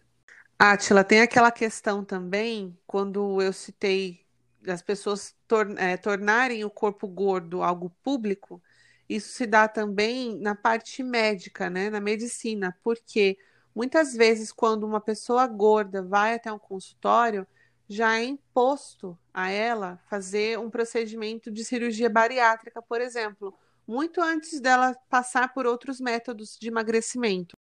Átila, 0.60 1.04
tem 1.04 1.22
aquela 1.22 1.52
questão 1.52 2.04
também, 2.04 2.78
quando 2.86 3.42
eu 3.42 3.52
citei 3.54 4.22
as 4.68 4.82
pessoas 4.82 5.36
tor 5.48 5.74
é, 5.78 5.98
tornarem 5.98 6.64
o 6.64 6.70
corpo 6.70 7.08
gordo 7.08 7.64
algo 7.64 7.90
público, 8.04 8.62
isso 9.10 9.30
se 9.30 9.48
dá 9.48 9.68
também 9.68 10.38
na 10.40 10.56
parte 10.56 11.04
médica, 11.04 11.70
né, 11.70 11.90
na 11.90 12.00
medicina, 12.00 12.78
porque 12.84 13.38
muitas 13.76 14.14
vezes 14.14 14.52
quando 14.52 14.86
uma 14.86 15.02
pessoa 15.02 15.48
gorda 15.48 16.04
vai 16.04 16.36
até 16.36 16.52
um 16.52 16.60
consultório, 16.60 17.48
já 17.92 18.18
é 18.18 18.24
imposto 18.24 19.18
a 19.34 19.50
ela 19.52 20.00
fazer 20.10 20.58
um 20.58 20.70
procedimento 20.70 21.52
de 21.52 21.66
cirurgia 21.66 22.10
bariátrica, 22.10 22.82
por 22.82 23.02
exemplo, 23.02 23.54
muito 23.86 24.22
antes 24.22 24.62
dela 24.62 24.96
passar 25.10 25.54
por 25.54 25.66
outros 25.68 26.00
métodos 26.00 26.58
de 26.58 26.70
emagrecimento. 26.70 27.58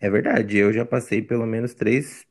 É 0.00 0.08
verdade, 0.08 0.56
eu 0.56 0.72
já 0.72 0.86
passei 0.86 1.20
pelo 1.20 1.44
menos 1.44 1.74
três 1.74 2.24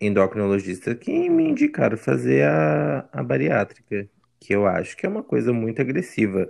endocrinologistas 0.00 0.98
que 0.98 1.30
me 1.30 1.44
indicaram 1.44 1.96
fazer 1.96 2.42
a, 2.42 3.08
a 3.12 3.22
bariátrica, 3.22 4.08
que 4.40 4.52
eu 4.52 4.66
acho 4.66 4.96
que 4.96 5.06
é 5.06 5.08
uma 5.08 5.22
coisa 5.22 5.52
muito 5.52 5.80
agressiva. 5.80 6.48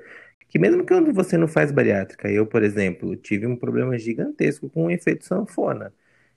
Que 0.48 0.58
mesmo 0.58 0.86
que 0.86 0.94
você 1.12 1.36
não 1.36 1.46
faz 1.46 1.70
bariátrica, 1.70 2.30
eu, 2.30 2.46
por 2.46 2.62
exemplo, 2.62 3.14
tive 3.14 3.46
um 3.46 3.56
problema 3.56 3.98
gigantesco 3.98 4.70
com 4.70 4.86
o 4.86 4.90
efeito 4.90 5.26
sanfona. 5.26 5.92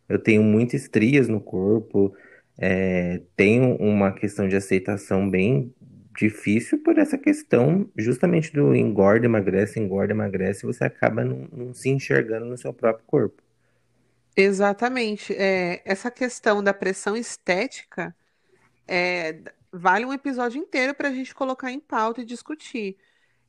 Eu 0.10 0.20
tenho 0.20 0.44
muitas 0.44 0.82
estrias 0.82 1.30
no 1.30 1.40
corpo, 1.40 2.14
é, 2.60 3.22
tem 3.38 3.62
uma 3.80 4.14
questão 4.14 4.48
de 4.48 4.56
aceitação 4.56 5.30
bem 5.30 5.74
difícil 6.18 6.84
por 6.84 6.98
essa 6.98 7.18
questão 7.18 7.90
justamente 7.98 8.54
do 8.54 8.76
engorda, 8.76 9.26
emagrece, 9.26 9.80
engorda, 9.80 10.14
emagrece, 10.14 10.66
você 10.66 10.84
acaba 10.84 11.24
não, 11.26 11.48
não 11.52 11.74
se 11.74 11.90
enxergando 11.90 12.46
no 12.46 12.58
seu 12.58 12.74
próprio 12.74 13.06
corpo. 13.08 13.42
Exatamente. 14.36 15.34
É, 15.36 15.82
essa 15.86 16.12
questão 16.12 16.64
da 16.64 16.74
pressão 16.74 17.16
estética 17.16 18.16
é, 18.88 19.42
vale 19.72 20.06
um 20.06 20.14
episódio 20.14 20.62
inteiro 20.62 20.96
para 20.96 21.10
a 21.10 21.14
gente 21.14 21.36
colocar 21.36 21.72
em 21.72 21.80
pauta 21.80 22.22
e 22.22 22.26
discutir. 22.26 22.98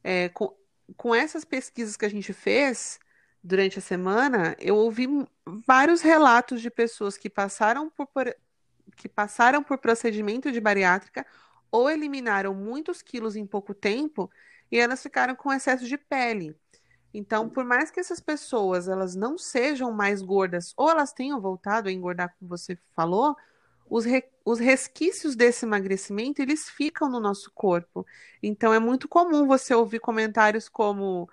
É, 0.05 0.29
com, 0.31 0.55
com 0.97 1.14
essas 1.14 1.45
pesquisas 1.45 1.97
que 1.97 2.07
a 2.07 2.11
gente 2.11 2.33
fez 2.33 3.00
durante 3.43 3.79
a 3.79 3.83
semana, 3.83 4.57
eu 4.61 4.76
ouvi 4.76 5.09
vários 5.67 6.02
relatos 6.02 6.61
de 6.62 6.71
pessoas 6.71 7.17
que 7.17 7.31
passaram 7.31 7.90
por- 7.90 8.37
que 8.97 9.09
passaram 9.09 9.63
por 9.63 9.79
procedimento 9.79 10.51
de 10.53 10.61
bariátrica 10.61 11.27
ou 11.71 11.89
eliminaram 11.91 12.55
muitos 12.55 13.03
quilos 13.03 13.37
em 13.37 13.47
pouco 13.47 13.75
tempo 13.75 14.31
e 14.71 14.79
elas 14.79 15.03
ficaram 15.03 15.35
com 15.37 15.53
excesso 15.53 15.87
de 15.87 15.97
pele. 15.99 16.57
Então, 17.13 17.49
por 17.51 17.65
mais 17.65 17.91
que 17.91 17.99
essas 18.01 18.21
pessoas 18.21 18.89
elas 18.89 19.17
não 19.17 19.37
sejam 19.37 19.93
mais 19.93 20.23
gordas 20.23 20.73
ou 20.77 20.89
elas 20.91 21.13
tenham 21.13 21.41
voltado 21.41 21.89
a 21.89 21.93
engordar, 21.93 22.35
como 22.39 22.49
você 22.49 22.79
falou, 22.95 23.37
os, 23.89 24.05
re- 24.05 24.29
os 24.45 24.61
resquícios 24.61 25.35
desse 25.35 25.65
emagrecimento 25.67 26.41
eles 26.41 26.69
ficam 26.71 27.11
no 27.11 27.19
nosso 27.21 27.51
corpo. 27.55 28.07
Então, 28.43 28.73
é 28.73 28.79
muito 28.79 29.09
comum 29.09 29.47
você 29.47 29.75
ouvir 29.75 29.99
comentários 30.01 30.69
como, 30.69 31.29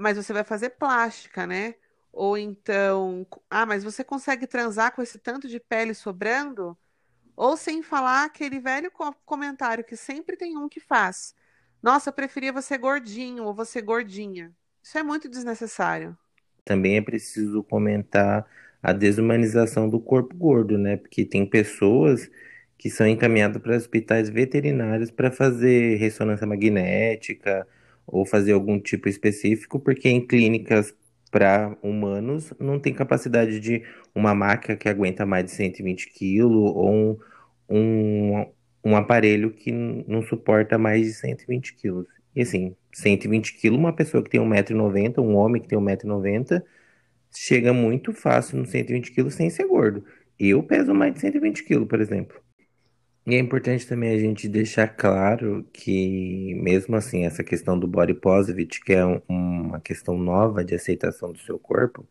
mas 0.00 0.16
você 0.16 0.32
vai 0.32 0.44
fazer 0.44 0.70
plástica, 0.70 1.46
né? 1.46 1.74
Ou 2.12 2.38
então, 2.38 3.26
ah, 3.50 3.66
mas 3.66 3.84
você 3.84 4.04
consegue 4.04 4.46
transar 4.46 4.94
com 4.94 5.02
esse 5.02 5.18
tanto 5.18 5.48
de 5.48 5.60
pele 5.60 5.94
sobrando? 5.94 6.78
Ou 7.36 7.56
sem 7.56 7.82
falar 7.82 8.24
aquele 8.24 8.60
velho 8.60 8.90
co- 8.90 9.14
comentário 9.24 9.84
que 9.84 9.96
sempre 9.96 10.36
tem 10.36 10.56
um 10.56 10.68
que 10.68 10.80
faz. 10.80 11.34
Nossa, 11.82 12.10
eu 12.10 12.14
preferia 12.14 12.52
você 12.52 12.78
gordinho 12.78 13.44
ou 13.44 13.54
você 13.54 13.80
gordinha. 13.82 14.54
Isso 14.82 14.98
é 14.98 15.02
muito 15.02 15.28
desnecessário. 15.28 16.16
Também 16.64 16.96
é 16.96 17.00
preciso 17.02 17.62
comentar 17.64 18.46
a 18.82 18.92
desumanização 18.92 19.88
do 19.88 20.00
corpo 20.00 20.34
gordo, 20.36 20.78
né? 20.78 20.96
Porque 20.96 21.24
tem 21.24 21.44
pessoas 21.46 22.30
que 22.78 22.90
são 22.90 23.06
encaminhadas 23.06 23.60
para 23.62 23.76
hospitais 23.76 24.28
veterinários 24.28 25.10
para 25.10 25.30
fazer 25.30 25.96
ressonância 25.96 26.46
magnética 26.46 27.66
ou 28.06 28.24
fazer 28.26 28.52
algum 28.52 28.80
tipo 28.80 29.08
específico, 29.08 29.78
porque 29.80 30.08
em 30.08 30.24
clínicas 30.26 30.94
para 31.32 31.76
humanos 31.82 32.54
não 32.60 32.80
tem 32.80 32.94
capacidade 32.94 33.60
de 33.60 33.84
uma 34.14 34.34
maca 34.36 34.76
que 34.76 34.88
aguenta 34.88 35.26
mais 35.26 35.46
de 35.46 35.52
120 35.52 36.10
quilos 36.12 36.52
ou 36.76 36.90
um, 36.92 37.18
um, 37.70 38.46
um 38.84 38.96
aparelho 38.96 39.52
que 39.52 39.72
não 39.72 40.22
suporta 40.22 40.78
mais 40.78 41.06
de 41.06 41.14
120 41.14 41.74
quilos. 41.74 42.06
E 42.36 42.42
assim, 42.42 42.76
120 42.92 43.54
quilos, 43.58 43.78
uma 43.80 43.94
pessoa 43.94 44.22
que 44.24 44.30
tem 44.30 44.40
um 44.40 44.46
metro 44.46 44.74
e 44.74 44.78
noventa, 44.78 45.22
um 45.22 45.36
homem 45.36 45.62
que 45.62 45.68
tem 45.68 45.78
um 45.78 45.82
metro 45.82 46.06
e 46.08 46.10
noventa 46.10 46.64
chega 47.34 47.72
muito 47.72 48.12
fácil 48.14 48.58
nos 48.58 48.70
120 48.70 49.12
quilos 49.12 49.34
sem 49.34 49.50
ser 49.50 49.66
gordo. 49.68 50.04
Eu 50.38 50.62
peso 50.64 50.94
mais 50.94 51.14
de 51.14 51.20
120 51.20 51.64
quilos, 51.64 51.88
por 51.88 52.00
exemplo. 52.00 52.41
E 53.24 53.34
é 53.36 53.38
importante 53.38 53.86
também 53.86 54.10
a 54.10 54.18
gente 54.18 54.48
deixar 54.48 54.88
claro 54.88 55.64
que, 55.72 56.54
mesmo 56.56 56.96
assim, 56.96 57.24
essa 57.24 57.44
questão 57.44 57.78
do 57.78 57.86
body 57.86 58.14
positive, 58.14 58.66
que 58.66 58.92
é 58.92 59.04
um- 59.06 59.20
uma 59.28 59.80
questão 59.80 60.18
nova 60.18 60.64
de 60.64 60.74
aceitação 60.74 61.32
do 61.32 61.38
seu 61.38 61.56
corpo, 61.58 62.04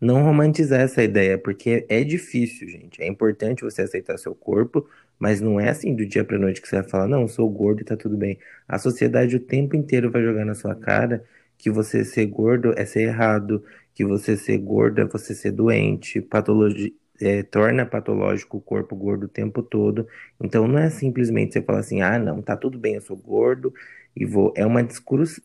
não 0.00 0.22
romantizar 0.24 0.80
essa 0.80 1.02
ideia, 1.02 1.38
porque 1.38 1.86
é 1.88 2.04
difícil, 2.04 2.68
gente. 2.68 3.02
É 3.02 3.08
importante 3.08 3.64
você 3.64 3.82
aceitar 3.82 4.18
seu 4.18 4.34
corpo, 4.34 4.88
mas 5.18 5.40
não 5.40 5.60
é 5.60 5.70
assim 5.70 5.94
do 5.96 6.06
dia 6.06 6.24
pra 6.24 6.38
noite 6.38 6.62
que 6.62 6.68
você 6.68 6.76
vai 6.80 6.88
falar, 6.90 7.08
não, 7.08 7.28
sou 7.28 7.48
gordo 7.50 7.82
e 7.82 7.84
tá 7.84 7.96
tudo 7.96 8.16
bem. 8.16 8.38
A 8.68 8.78
sociedade 8.78 9.36
o 9.36 9.40
tempo 9.40 9.76
inteiro 9.76 10.10
vai 10.10 10.22
jogar 10.22 10.44
na 10.44 10.54
sua 10.54 10.74
cara 10.76 11.24
que 11.58 11.70
você 11.70 12.04
ser 12.04 12.26
gordo 12.26 12.72
é 12.78 12.84
ser 12.86 13.02
errado, 13.02 13.64
que 13.94 14.04
você 14.04 14.36
ser 14.36 14.58
gordo 14.58 15.00
é 15.00 15.04
você 15.06 15.34
ser 15.34 15.52
doente, 15.52 16.20
patologia, 16.22 16.92
é, 17.20 17.42
torna 17.42 17.86
patológico 17.86 18.58
o 18.58 18.60
corpo 18.60 18.94
gordo 18.96 19.24
o 19.24 19.28
tempo 19.28 19.62
todo. 19.62 20.06
Então 20.42 20.66
não 20.68 20.78
é 20.78 20.90
simplesmente 20.90 21.52
você 21.52 21.62
falar 21.62 21.80
assim, 21.80 22.00
ah, 22.02 22.18
não, 22.18 22.42
tá 22.42 22.56
tudo 22.56 22.78
bem, 22.78 22.94
eu 22.94 23.02
sou 23.02 23.16
gordo 23.16 23.72
e 24.16 24.24
vou. 24.24 24.52
É 24.56 24.66
uma 24.66 24.86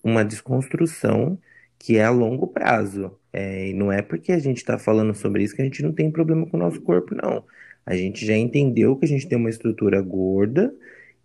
uma 0.03 0.23
desconstrução 0.25 1.37
que 1.79 1.97
é 1.97 2.03
a 2.05 2.09
longo 2.09 2.47
prazo. 2.47 3.17
É, 3.31 3.69
e 3.69 3.73
não 3.73 3.91
é 3.91 4.01
porque 4.01 4.31
a 4.31 4.39
gente 4.39 4.57
está 4.57 4.77
falando 4.77 5.13
sobre 5.15 5.43
isso 5.43 5.55
que 5.55 5.61
a 5.61 5.65
gente 5.65 5.83
não 5.83 5.91
tem 5.91 6.11
problema 6.11 6.45
com 6.47 6.57
o 6.57 6.59
nosso 6.59 6.81
corpo, 6.81 7.15
não. 7.15 7.43
A 7.85 7.95
gente 7.95 8.25
já 8.25 8.35
entendeu 8.37 8.95
que 8.95 9.05
a 9.05 9.07
gente 9.07 9.27
tem 9.27 9.37
uma 9.37 9.49
estrutura 9.49 10.01
gorda 10.01 10.73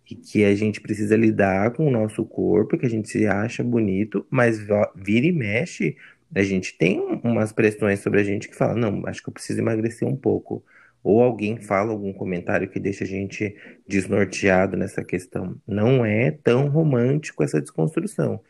e 0.09 0.15
que 0.15 0.43
a 0.43 0.55
gente 0.55 0.81
precisa 0.81 1.15
lidar 1.15 1.71
com 1.71 1.87
o 1.87 1.91
nosso 1.91 2.25
corpo, 2.25 2.77
que 2.77 2.85
a 2.85 2.89
gente 2.89 3.09
se 3.09 3.27
acha 3.27 3.63
bonito, 3.63 4.25
mas 4.29 4.59
vira 4.95 5.27
e 5.27 5.31
mexe, 5.31 5.95
a 6.33 6.43
gente 6.43 6.77
tem 6.77 6.99
um- 6.99 7.19
umas 7.23 7.51
pressões 7.51 7.99
sobre 7.99 8.21
a 8.21 8.23
gente 8.23 8.47
que 8.47 8.55
fala, 8.55 8.75
não, 8.75 9.05
acho 9.07 9.21
que 9.21 9.29
eu 9.29 9.33
preciso 9.33 9.59
emagrecer 9.59 10.07
um 10.07 10.15
pouco. 10.15 10.63
Ou 11.03 11.21
alguém 11.23 11.57
fala 11.57 11.91
algum 11.91 12.11
comentário 12.11 12.69
que 12.69 12.79
deixa 12.79 13.03
a 13.03 13.07
gente 13.07 13.55
desnorteado 13.87 14.75
nessa 14.75 15.03
questão. 15.03 15.55
Não 15.65 16.05
é 16.05 16.31
tão 16.31 16.67
romântico 16.67 17.41
essa 17.41 17.61
desconstrução. 17.61 18.41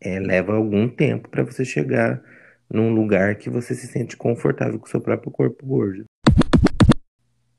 É, 0.00 0.20
leva 0.20 0.54
algum 0.54 0.88
tempo 0.88 1.30
para 1.30 1.42
você 1.42 1.64
chegar 1.64 2.22
num 2.70 2.94
lugar 2.94 3.36
que 3.36 3.48
você 3.48 3.74
se 3.74 3.86
sente 3.86 4.16
confortável 4.16 4.78
com 4.78 4.86
o 4.86 4.90
seu 4.90 5.00
próprio 5.00 5.30
corpo 5.30 5.64
gordo. 5.64 6.04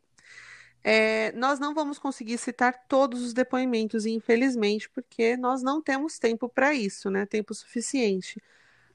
É, 0.84 1.32
nós 1.34 1.60
não 1.60 1.74
vamos 1.74 2.00
conseguir 2.00 2.38
citar 2.38 2.86
todos 2.88 3.22
os 3.22 3.34
depoimentos, 3.34 4.06
infelizmente, 4.06 4.90
porque 4.90 5.36
nós 5.36 5.62
não 5.62 5.82
temos 5.82 6.18
tempo 6.18 6.48
para 6.48 6.74
isso, 6.74 7.10
né? 7.10 7.26
Tempo 7.26 7.54
suficiente. 7.54 8.42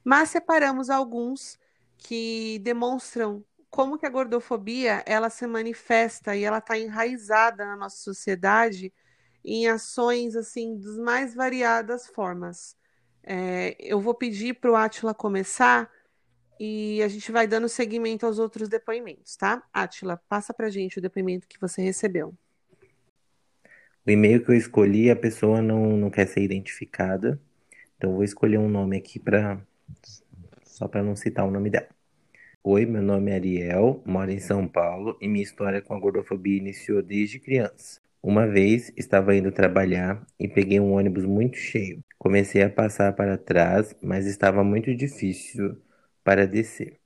Mas 0.03 0.29
separamos 0.29 0.89
alguns 0.89 1.59
que 1.97 2.59
demonstram 2.59 3.43
como 3.69 3.97
que 3.97 4.05
a 4.05 4.09
gordofobia 4.09 5.03
ela 5.05 5.29
se 5.29 5.45
manifesta 5.47 6.35
e 6.35 6.43
ela 6.43 6.59
está 6.59 6.77
enraizada 6.77 7.65
na 7.65 7.75
nossa 7.75 7.97
sociedade 7.97 8.93
em 9.43 9.67
ações 9.67 10.35
assim 10.35 10.77
das 10.77 10.97
mais 10.97 11.33
variadas 11.35 12.07
formas. 12.07 12.75
É, 13.23 13.75
eu 13.79 13.99
vou 13.99 14.13
pedir 14.13 14.55
para 14.55 14.71
o 14.71 14.75
Átila 14.75 15.13
começar 15.13 15.89
e 16.59 17.01
a 17.01 17.07
gente 17.07 17.31
vai 17.31 17.47
dando 17.47 17.67
seguimento 17.67 18.25
aos 18.25 18.39
outros 18.39 18.69
depoimentos, 18.69 19.35
tá? 19.35 19.63
Átila, 19.73 20.21
passa 20.29 20.53
para 20.53 20.69
gente 20.69 20.99
o 20.99 21.01
depoimento 21.01 21.47
que 21.47 21.59
você 21.59 21.81
recebeu. 21.81 22.33
O 24.05 24.11
e-mail 24.11 24.43
que 24.43 24.51
eu 24.51 24.55
escolhi, 24.55 25.09
a 25.09 25.15
pessoa 25.15 25.61
não, 25.61 25.95
não 25.95 26.09
quer 26.09 26.27
ser 26.27 26.41
identificada, 26.41 27.39
então 27.97 28.09
eu 28.09 28.15
vou 28.15 28.23
escolher 28.23 28.57
um 28.57 28.69
nome 28.69 28.97
aqui 28.97 29.17
para 29.17 29.61
só 30.63 30.87
para 30.87 31.03
não 31.03 31.15
citar 31.15 31.45
o 31.45 31.51
nome 31.51 31.69
dela. 31.69 31.87
Oi, 32.63 32.85
meu 32.85 33.01
nome 33.01 33.31
é 33.31 33.35
Ariel, 33.35 34.01
moro 34.05 34.31
em 34.31 34.39
São 34.39 34.67
Paulo 34.67 35.17
e 35.21 35.27
minha 35.27 35.43
história 35.43 35.81
com 35.81 35.93
a 35.93 35.99
gordofobia 35.99 36.57
iniciou 36.57 37.01
desde 37.01 37.39
criança. 37.39 38.01
Uma 38.23 38.47
vez 38.47 38.91
estava 38.95 39.35
indo 39.35 39.51
trabalhar 39.51 40.25
e 40.39 40.47
peguei 40.47 40.79
um 40.79 40.93
ônibus 40.93 41.25
muito 41.25 41.57
cheio. 41.57 42.03
Comecei 42.17 42.63
a 42.63 42.69
passar 42.69 43.13
para 43.13 43.37
trás, 43.37 43.93
mas 44.01 44.25
estava 44.25 44.63
muito 44.63 44.95
difícil 44.95 45.77
para 46.23 46.47
descer. 46.47 46.99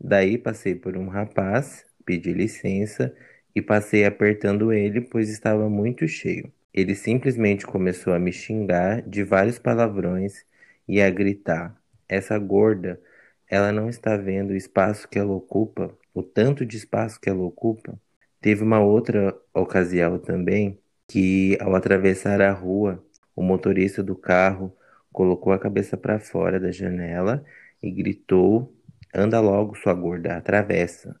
Daí 0.00 0.38
passei 0.38 0.74
por 0.76 0.96
um 0.96 1.08
rapaz, 1.08 1.84
pedi 2.04 2.32
licença 2.32 3.14
e 3.54 3.60
passei 3.60 4.04
apertando 4.04 4.72
ele, 4.72 5.00
pois 5.00 5.28
estava 5.28 5.68
muito 5.68 6.06
cheio. 6.06 6.52
Ele 6.72 6.94
simplesmente 6.94 7.66
começou 7.66 8.12
a 8.14 8.18
me 8.20 8.32
xingar 8.32 9.02
de 9.02 9.24
vários 9.24 9.58
palavrões 9.58 10.44
e 10.86 11.00
a 11.02 11.10
gritar: 11.10 11.76
Essa 12.08 12.38
gorda, 12.38 13.00
ela 13.48 13.72
não 13.72 13.88
está 13.88 14.16
vendo 14.16 14.50
o 14.50 14.56
espaço 14.56 15.08
que 15.08 15.18
ela 15.18 15.32
ocupa, 15.32 15.96
o 16.14 16.22
tanto 16.22 16.64
de 16.64 16.76
espaço 16.76 17.20
que 17.20 17.28
ela 17.28 17.42
ocupa. 17.42 17.98
Teve 18.40 18.62
uma 18.62 18.80
outra 18.80 19.38
ocasião 19.54 20.18
também 20.18 20.80
que, 21.08 21.58
ao 21.60 21.74
atravessar 21.74 22.40
a 22.40 22.52
rua, 22.52 23.04
o 23.36 23.42
motorista 23.42 24.02
do 24.02 24.16
carro 24.16 24.74
colocou 25.12 25.52
a 25.52 25.58
cabeça 25.58 25.96
para 25.96 26.18
fora 26.20 26.58
da 26.60 26.70
janela 26.70 27.44
e 27.82 27.90
gritou: 27.90 28.74
Anda 29.14 29.40
logo, 29.40 29.76
sua 29.76 29.94
gorda, 29.94 30.36
atravessa. 30.36 31.20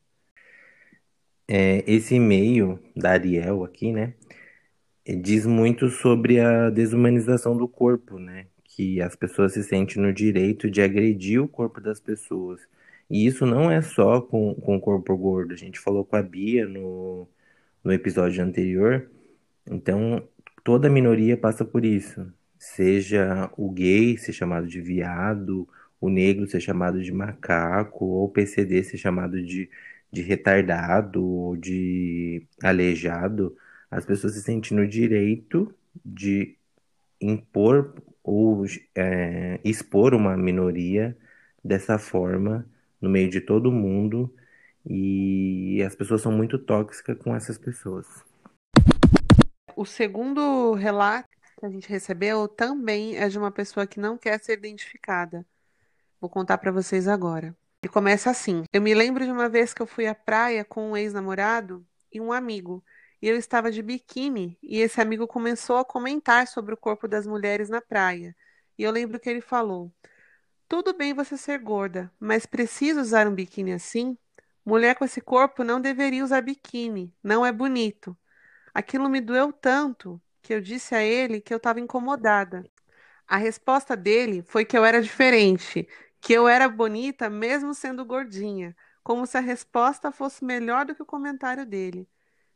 É, 1.48 1.82
esse 1.86 2.14
e-mail 2.14 2.78
da 2.96 3.10
Ariel 3.10 3.64
aqui, 3.64 3.92
né, 3.92 4.14
diz 5.22 5.44
muito 5.46 5.88
sobre 5.88 6.40
a 6.40 6.70
desumanização 6.70 7.56
do 7.56 7.66
corpo, 7.68 8.18
né, 8.18 8.46
que 8.64 9.00
as 9.02 9.16
pessoas 9.16 9.52
se 9.54 9.64
sentem 9.64 10.00
no 10.00 10.12
direito 10.12 10.70
de 10.70 10.80
agredir 10.80 11.42
o 11.42 11.48
corpo 11.48 11.80
das 11.80 12.00
pessoas. 12.00 12.60
E 13.10 13.26
isso 13.26 13.44
não 13.44 13.70
é 13.70 13.82
só 13.82 14.20
com, 14.20 14.54
com 14.54 14.76
o 14.76 14.80
corpo 14.80 15.16
gordo. 15.16 15.52
A 15.54 15.56
gente 15.56 15.80
falou 15.80 16.04
com 16.04 16.16
a 16.16 16.22
Bia 16.22 16.66
no, 16.66 17.28
no 17.84 17.92
episódio 17.92 18.42
anterior. 18.44 19.10
Então, 19.70 20.22
toda 20.64 20.88
minoria 20.88 21.36
passa 21.36 21.64
por 21.64 21.84
isso. 21.84 22.32
Seja 22.58 23.50
o 23.56 23.70
gay 23.70 24.16
ser 24.18 24.32
chamado 24.32 24.66
de 24.66 24.80
viado, 24.80 25.68
o 26.00 26.08
negro 26.08 26.46
ser 26.48 26.60
chamado 26.60 27.02
de 27.02 27.12
macaco, 27.12 28.04
ou 28.04 28.26
o 28.26 28.28
PCD 28.30 28.82
ser 28.84 28.98
chamado 28.98 29.42
de, 29.42 29.68
de 30.12 30.22
retardado, 30.22 31.24
ou 31.24 31.56
de 31.56 32.46
aleijado, 32.62 33.56
as 33.90 34.04
pessoas 34.06 34.34
se 34.34 34.42
sentem 34.42 34.76
no 34.76 34.86
direito 34.86 35.74
de 36.04 36.56
impor 37.20 37.94
ou 38.22 38.64
é, 38.94 39.60
expor 39.64 40.14
uma 40.14 40.36
minoria 40.36 41.16
dessa 41.64 41.98
forma 41.98 42.66
no 43.00 43.08
meio 43.08 43.28
de 43.30 43.40
todo 43.40 43.72
mundo 43.72 44.32
e 44.86 45.82
as 45.82 45.94
pessoas 45.94 46.22
são 46.22 46.32
muito 46.32 46.58
tóxicas 46.58 47.18
com 47.18 47.34
essas 47.34 47.58
pessoas. 47.58 48.06
O 49.76 49.84
segundo 49.84 50.72
relato 50.74 51.28
que 51.58 51.66
a 51.66 51.70
gente 51.70 51.88
recebeu 51.88 52.48
também 52.48 53.16
é 53.16 53.28
de 53.28 53.38
uma 53.38 53.50
pessoa 53.50 53.86
que 53.86 54.00
não 54.00 54.16
quer 54.16 54.38
ser 54.40 54.54
identificada. 54.54 55.46
Vou 56.20 56.28
contar 56.28 56.58
para 56.58 56.72
vocês 56.72 57.06
agora. 57.06 57.56
E 57.82 57.88
começa 57.88 58.30
assim: 58.30 58.64
Eu 58.72 58.82
me 58.82 58.94
lembro 58.94 59.24
de 59.24 59.30
uma 59.30 59.48
vez 59.48 59.72
que 59.72 59.80
eu 59.80 59.86
fui 59.86 60.06
à 60.06 60.14
praia 60.14 60.64
com 60.64 60.90
um 60.90 60.96
ex-namorado 60.96 61.86
e 62.12 62.20
um 62.20 62.32
amigo. 62.32 62.84
E 63.22 63.28
eu 63.28 63.36
estava 63.36 63.70
de 63.70 63.82
biquíni 63.82 64.58
e 64.62 64.80
esse 64.80 65.00
amigo 65.00 65.26
começou 65.26 65.76
a 65.76 65.84
comentar 65.84 66.46
sobre 66.46 66.72
o 66.74 66.76
corpo 66.76 67.06
das 67.06 67.26
mulheres 67.26 67.68
na 67.68 67.80
praia. 67.80 68.34
E 68.78 68.82
eu 68.82 68.90
lembro 68.90 69.20
que 69.20 69.28
ele 69.28 69.40
falou: 69.40 69.92
Tudo 70.70 70.94
bem 70.94 71.12
você 71.12 71.36
ser 71.36 71.58
gorda, 71.58 72.12
mas 72.20 72.46
precisa 72.46 73.00
usar 73.00 73.26
um 73.26 73.34
biquíni 73.34 73.72
assim? 73.72 74.16
Mulher 74.64 74.94
com 74.94 75.04
esse 75.04 75.20
corpo 75.20 75.64
não 75.64 75.80
deveria 75.80 76.22
usar 76.22 76.42
biquíni, 76.42 77.12
não 77.24 77.44
é 77.44 77.50
bonito. 77.50 78.16
Aquilo 78.72 79.08
me 79.08 79.20
doeu 79.20 79.52
tanto 79.52 80.22
que 80.40 80.54
eu 80.54 80.60
disse 80.60 80.94
a 80.94 81.02
ele 81.02 81.40
que 81.40 81.52
eu 81.52 81.56
estava 81.56 81.80
incomodada. 81.80 82.64
A 83.26 83.36
resposta 83.36 83.96
dele 83.96 84.44
foi 84.44 84.64
que 84.64 84.78
eu 84.78 84.84
era 84.84 85.02
diferente, 85.02 85.88
que 86.20 86.32
eu 86.32 86.46
era 86.46 86.68
bonita 86.68 87.28
mesmo 87.28 87.74
sendo 87.74 88.04
gordinha, 88.04 88.76
como 89.02 89.26
se 89.26 89.36
a 89.36 89.40
resposta 89.40 90.12
fosse 90.12 90.44
melhor 90.44 90.86
do 90.86 90.94
que 90.94 91.02
o 91.02 91.06
comentário 91.06 91.66
dele. 91.66 92.08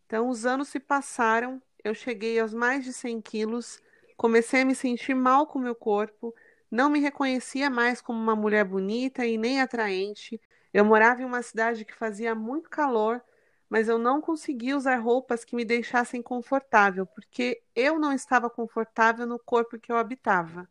Então, 0.06 0.28
os 0.28 0.46
anos 0.46 0.68
se 0.68 0.78
passaram, 0.78 1.60
eu 1.82 1.96
cheguei 1.96 2.38
aos 2.38 2.54
mais 2.54 2.84
de 2.84 2.92
100 2.92 3.20
quilos, 3.20 3.82
comecei 4.16 4.62
a 4.62 4.64
me 4.64 4.76
sentir 4.76 5.14
mal 5.14 5.48
com 5.48 5.58
meu 5.58 5.74
corpo, 5.74 6.32
não 6.70 6.90
me 6.90 7.00
reconhecia 7.00 7.70
mais 7.70 8.00
como 8.00 8.18
uma 8.18 8.36
mulher 8.36 8.64
bonita 8.64 9.24
e 9.26 9.38
nem 9.38 9.60
atraente. 9.60 10.40
Eu 10.72 10.84
morava 10.84 11.22
em 11.22 11.24
uma 11.24 11.42
cidade 11.42 11.84
que 11.84 11.94
fazia 11.94 12.34
muito 12.34 12.68
calor, 12.68 13.22
mas 13.68 13.88
eu 13.88 13.98
não 13.98 14.20
conseguia 14.20 14.76
usar 14.76 14.96
roupas 14.96 15.44
que 15.44 15.56
me 15.56 15.64
deixassem 15.64 16.22
confortável, 16.22 17.06
porque 17.06 17.62
eu 17.74 17.98
não 17.98 18.12
estava 18.12 18.50
confortável 18.50 19.26
no 19.26 19.38
corpo 19.38 19.78
que 19.78 19.90
eu 19.90 19.96
habitava. 19.96 20.68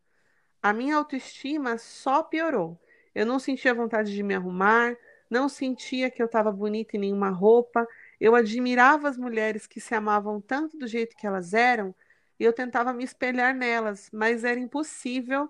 A 0.62 0.71
minha 0.73 0.95
autoestima 0.95 1.77
só 1.77 2.23
piorou. 2.23 2.79
Eu 3.13 3.25
não 3.25 3.39
sentia 3.39 3.73
vontade 3.73 4.13
de 4.13 4.23
me 4.23 4.34
arrumar, 4.34 4.95
não 5.29 5.49
sentia 5.49 6.10
que 6.10 6.21
eu 6.21 6.25
estava 6.25 6.51
bonita 6.51 6.95
em 6.95 6.99
nenhuma 6.99 7.29
roupa. 7.29 7.88
Eu 8.19 8.36
admirava 8.36 9.10
as 9.10 9.17
mulheres 9.17 9.67
que 9.67 9.79
se 9.82 9.93
amavam 9.93 10.39
tanto 10.39 10.77
do 10.77 10.88
jeito 10.88 11.15
que 11.17 11.27
elas 11.27 11.53
eram 11.53 11.93
e 12.39 12.43
eu 12.43 12.53
tentava 12.53 12.93
me 12.93 13.03
espelhar 13.03 13.56
nelas, 13.56 14.10
mas 14.12 14.43
era 14.43 14.60
impossível, 14.60 15.49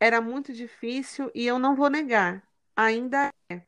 era 0.00 0.20
muito 0.20 0.52
difícil 0.52 1.30
e 1.34 1.46
eu 1.46 1.58
não 1.58 1.74
vou 1.74 1.90
negar, 1.90 2.42
ainda 2.76 3.32
é. 3.50 3.62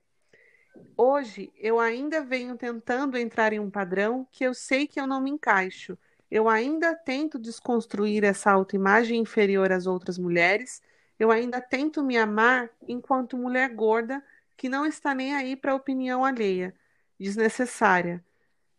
Hoje 0.97 1.53
eu 1.57 1.81
ainda 1.81 2.23
venho 2.23 2.57
tentando 2.57 3.19
entrar 3.19 3.53
em 3.53 3.59
um 3.59 3.71
padrão 3.71 4.27
que 4.31 4.45
eu 4.45 4.55
sei 4.55 4.87
que 4.87 5.01
eu 5.01 5.07
não 5.07 5.21
me 5.21 5.31
encaixo. 5.31 5.99
Eu 6.31 6.49
ainda 6.49 6.95
tento 6.95 7.39
desconstruir 7.39 8.23
essa 8.23 8.53
autoimagem 8.53 9.19
inferior 9.19 9.73
às 9.73 9.87
outras 9.87 10.19
mulheres. 10.19 10.81
Eu 11.19 11.31
ainda 11.31 11.61
tento 11.61 12.03
me 12.03 12.17
amar 12.17 12.71
enquanto 12.87 13.37
mulher 13.37 13.71
gorda 13.75 14.23
que 14.57 14.69
não 14.69 14.87
está 14.87 15.15
nem 15.15 15.35
aí 15.35 15.57
para 15.57 15.73
a 15.73 15.75
opinião 15.75 16.25
alheia, 16.25 16.75
desnecessária. 17.19 18.25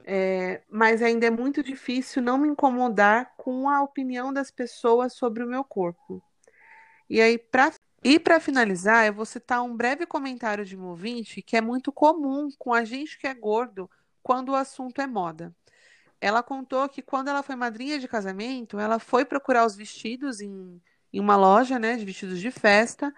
É, 0.03 0.61
mas 0.69 1.01
ainda 1.01 1.27
é 1.27 1.29
muito 1.29 1.61
difícil 1.61 2.21
não 2.21 2.37
me 2.37 2.47
incomodar 2.47 3.33
com 3.37 3.69
a 3.69 3.81
opinião 3.83 4.31
das 4.33 4.49
pessoas 4.49 5.13
sobre 5.13 5.43
o 5.43 5.47
meu 5.47 5.63
corpo. 5.63 6.23
E 7.11 7.19
aí, 7.19 7.37
para 7.37 7.73
e 8.01 8.17
para 8.17 8.39
finalizar, 8.39 9.05
eu 9.05 9.13
vou 9.13 9.25
citar 9.25 9.61
um 9.61 9.75
breve 9.75 10.05
comentário 10.05 10.63
de 10.63 10.77
um 10.77 10.85
ouvinte 10.85 11.41
que 11.41 11.57
é 11.57 11.61
muito 11.61 11.91
comum 11.91 12.49
com 12.57 12.73
a 12.73 12.85
gente 12.85 13.19
que 13.19 13.27
é 13.27 13.33
gordo 13.33 13.91
quando 14.23 14.49
o 14.49 14.55
assunto 14.55 15.01
é 15.01 15.05
moda. 15.05 15.53
Ela 16.21 16.41
contou 16.41 16.87
que 16.87 17.01
quando 17.01 17.27
ela 17.27 17.43
foi 17.43 17.57
madrinha 17.57 17.99
de 17.99 18.07
casamento, 18.07 18.79
ela 18.79 18.97
foi 18.97 19.25
procurar 19.25 19.65
os 19.65 19.75
vestidos 19.75 20.39
em, 20.39 20.81
em 21.11 21.19
uma 21.19 21.35
loja, 21.35 21.77
né, 21.77 21.97
de 21.97 22.05
vestidos 22.05 22.39
de 22.39 22.49
festa, 22.49 23.13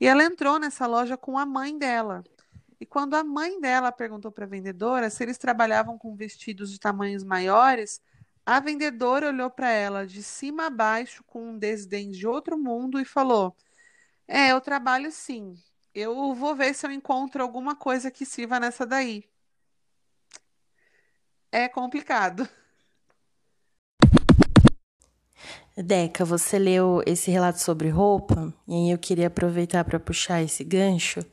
e 0.00 0.06
ela 0.06 0.24
entrou 0.24 0.58
nessa 0.58 0.86
loja 0.86 1.14
com 1.14 1.38
a 1.38 1.44
mãe 1.44 1.76
dela. 1.76 2.24
E 2.80 2.86
quando 2.86 3.14
a 3.14 3.22
mãe 3.22 3.60
dela 3.60 3.92
perguntou 3.92 4.32
para 4.32 4.46
a 4.46 4.48
vendedora 4.48 5.10
se 5.10 5.22
eles 5.22 5.36
trabalhavam 5.36 5.98
com 5.98 6.16
vestidos 6.16 6.72
de 6.72 6.80
tamanhos 6.80 7.22
maiores, 7.22 8.00
a 8.46 8.60
vendedora 8.60 9.28
olhou 9.28 9.50
para 9.50 9.70
ela 9.70 10.06
de 10.06 10.22
cima 10.22 10.66
a 10.66 10.70
baixo 10.70 11.24
com 11.24 11.50
um 11.50 11.58
desdém 11.58 12.10
de 12.10 12.26
outro 12.26 12.58
mundo 12.58 13.00
e 13.00 13.04
falou: 13.04 13.56
é, 14.28 14.52
eu 14.52 14.60
trabalho 14.60 15.10
sim. 15.10 15.56
Eu 15.94 16.34
vou 16.34 16.54
ver 16.54 16.74
se 16.74 16.86
eu 16.86 16.90
encontro 16.90 17.42
alguma 17.42 17.76
coisa 17.76 18.10
que 18.10 18.26
sirva 18.26 18.58
nessa 18.58 18.84
daí. 18.84 19.24
É 21.52 21.68
complicado. 21.68 22.48
Deca, 25.76 26.24
você 26.24 26.58
leu 26.58 27.02
esse 27.06 27.30
relato 27.30 27.60
sobre 27.60 27.88
roupa 27.88 28.52
e 28.66 28.74
aí 28.74 28.90
eu 28.90 28.98
queria 28.98 29.26
aproveitar 29.26 29.84
para 29.84 29.98
puxar 29.98 30.42
esse 30.42 30.62
gancho, 30.62 31.24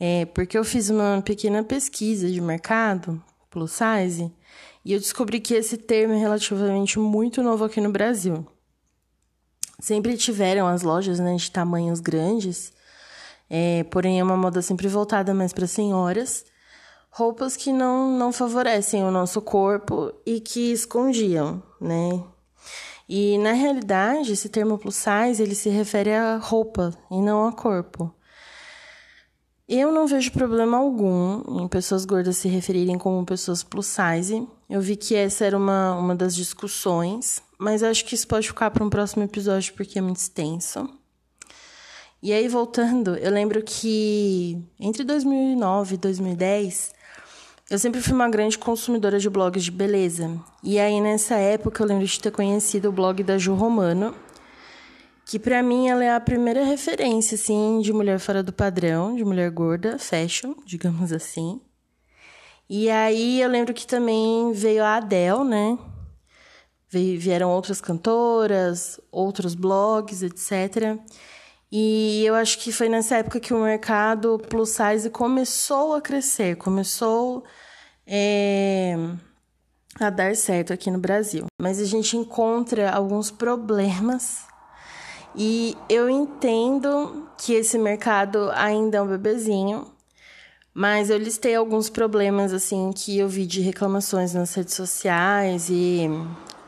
é, 0.00 0.24
porque 0.26 0.56
eu 0.56 0.64
fiz 0.64 0.88
uma 0.88 1.20
pequena 1.22 1.62
pesquisa 1.62 2.30
de 2.30 2.40
mercado 2.40 3.22
plus 3.50 3.72
size 3.72 4.32
e 4.86 4.92
eu 4.94 5.00
descobri 5.00 5.40
que 5.40 5.52
esse 5.52 5.76
termo 5.76 6.14
é 6.14 6.18
relativamente 6.18 6.98
muito 6.98 7.42
novo 7.42 7.64
aqui 7.64 7.80
no 7.80 7.90
Brasil 7.90 8.46
sempre 9.78 10.16
tiveram 10.16 10.66
as 10.66 10.82
lojas 10.82 11.18
né, 11.18 11.34
de 11.36 11.50
tamanhos 11.50 12.00
grandes, 12.00 12.72
é, 13.48 13.84
porém 13.84 14.18
é 14.18 14.24
uma 14.24 14.36
moda 14.36 14.62
sempre 14.62 14.88
voltada 14.88 15.34
mais 15.34 15.52
para 15.52 15.66
senhoras, 15.66 16.44
roupas 17.10 17.56
que 17.56 17.72
não, 17.72 18.16
não 18.16 18.32
favorecem 18.32 19.04
o 19.04 19.10
nosso 19.10 19.40
corpo 19.40 20.12
e 20.24 20.40
que 20.40 20.72
escondiam, 20.72 21.62
né? 21.80 22.22
E 23.08 23.38
na 23.38 23.52
realidade, 23.52 24.32
esse 24.32 24.48
termo 24.48 24.76
plus 24.76 24.96
size 24.96 25.40
ele 25.40 25.54
se 25.54 25.68
refere 25.68 26.12
a 26.12 26.38
roupa 26.38 26.92
e 27.08 27.20
não 27.20 27.46
a 27.46 27.52
corpo. 27.52 28.12
Eu 29.68 29.92
não 29.92 30.08
vejo 30.08 30.32
problema 30.32 30.76
algum 30.76 31.62
em 31.62 31.68
pessoas 31.68 32.04
gordas 32.04 32.36
se 32.36 32.48
referirem 32.48 32.98
como 32.98 33.24
pessoas 33.24 33.62
plus 33.62 33.86
size. 33.86 34.46
Eu 34.68 34.80
vi 34.80 34.96
que 34.96 35.14
essa 35.14 35.44
era 35.44 35.56
uma, 35.56 35.94
uma 35.96 36.14
das 36.14 36.34
discussões 36.34 37.42
mas 37.58 37.82
acho 37.82 38.04
que 38.04 38.14
isso 38.14 38.28
pode 38.28 38.46
ficar 38.48 38.70
para 38.70 38.84
um 38.84 38.90
próximo 38.90 39.24
episódio 39.24 39.72
porque 39.74 39.98
é 39.98 40.02
muito 40.02 40.18
extenso. 40.18 40.88
E 42.22 42.32
aí, 42.32 42.48
voltando, 42.48 43.16
eu 43.16 43.30
lembro 43.30 43.62
que 43.62 44.62
entre 44.80 45.04
2009 45.04 45.94
e 45.94 45.98
2010, 45.98 46.92
eu 47.70 47.78
sempre 47.78 48.00
fui 48.00 48.12
uma 48.12 48.28
grande 48.28 48.58
consumidora 48.58 49.18
de 49.18 49.30
blogs 49.30 49.64
de 49.64 49.70
beleza. 49.70 50.38
E 50.62 50.78
aí, 50.78 51.00
nessa 51.00 51.36
época, 51.36 51.82
eu 51.82 51.86
lembro 51.86 52.06
de 52.06 52.20
ter 52.20 52.30
conhecido 52.30 52.88
o 52.88 52.92
blog 52.92 53.22
da 53.22 53.38
Ju 53.38 53.54
Romano, 53.54 54.14
que 55.24 55.38
para 55.38 55.62
mim 55.62 55.88
ela 55.88 56.04
é 56.04 56.14
a 56.14 56.20
primeira 56.20 56.64
referência, 56.64 57.34
assim, 57.36 57.80
de 57.80 57.92
mulher 57.92 58.18
fora 58.18 58.42
do 58.42 58.52
padrão, 58.52 59.14
de 59.14 59.24
mulher 59.24 59.50
gorda, 59.50 59.98
fashion, 59.98 60.54
digamos 60.64 61.12
assim. 61.12 61.60
E 62.68 62.90
aí, 62.90 63.40
eu 63.40 63.48
lembro 63.48 63.72
que 63.72 63.86
também 63.86 64.52
veio 64.52 64.82
a 64.84 64.96
Adele, 64.96 65.44
né? 65.44 65.78
vieram 67.18 67.50
outras 67.50 67.80
cantoras, 67.80 69.00
outros 69.10 69.54
blogs, 69.54 70.22
etc. 70.22 70.98
E 71.70 72.24
eu 72.24 72.34
acho 72.34 72.58
que 72.58 72.72
foi 72.72 72.88
nessa 72.88 73.16
época 73.16 73.40
que 73.40 73.52
o 73.52 73.62
mercado 73.62 74.38
plus 74.48 74.70
size 74.70 75.10
começou 75.10 75.94
a 75.94 76.00
crescer, 76.00 76.56
começou 76.56 77.44
é, 78.06 78.96
a 80.00 80.10
dar 80.10 80.34
certo 80.36 80.72
aqui 80.72 80.90
no 80.90 80.98
Brasil. 80.98 81.46
Mas 81.60 81.80
a 81.80 81.84
gente 81.84 82.16
encontra 82.16 82.90
alguns 82.90 83.30
problemas 83.30 84.44
e 85.34 85.76
eu 85.88 86.08
entendo 86.08 87.28
que 87.36 87.52
esse 87.52 87.76
mercado 87.76 88.50
ainda 88.52 88.98
é 88.98 89.02
um 89.02 89.06
bebezinho, 89.06 89.92
mas 90.78 91.08
eu 91.08 91.16
listei 91.16 91.54
alguns 91.54 91.88
problemas 91.88 92.52
assim 92.52 92.92
que 92.92 93.18
eu 93.18 93.26
vi 93.26 93.46
de 93.46 93.62
reclamações 93.62 94.34
nas 94.34 94.52
redes 94.52 94.74
sociais 94.74 95.70
e 95.70 96.02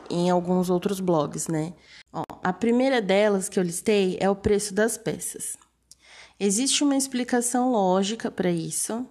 em 0.09 0.31
alguns 0.31 0.71
outros 0.71 0.99
blogs, 0.99 1.47
né? 1.47 1.75
Ó, 2.11 2.23
a 2.43 2.51
primeira 2.51 3.03
delas 3.03 3.47
que 3.47 3.59
eu 3.59 3.63
listei 3.63 4.17
é 4.19 4.27
o 4.27 4.35
preço 4.35 4.73
das 4.73 4.97
peças. 4.97 5.55
Existe 6.39 6.83
uma 6.83 6.97
explicação 6.97 7.71
lógica 7.71 8.31
para 8.31 8.49
isso. 8.49 9.05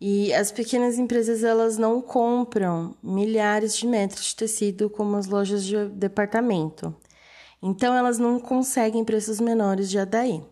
E 0.00 0.32
as 0.32 0.50
pequenas 0.50 0.98
empresas 0.98 1.44
elas 1.44 1.76
não 1.76 2.00
compram 2.00 2.96
milhares 3.02 3.76
de 3.76 3.86
metros 3.86 4.28
de 4.28 4.36
tecido 4.36 4.88
como 4.88 5.14
as 5.14 5.26
lojas 5.26 5.62
de 5.62 5.90
departamento. 5.90 6.96
Então 7.62 7.94
elas 7.94 8.18
não 8.18 8.40
conseguem 8.40 9.04
preços 9.04 9.40
menores 9.40 9.90
de 9.90 10.02
daí. 10.06 10.42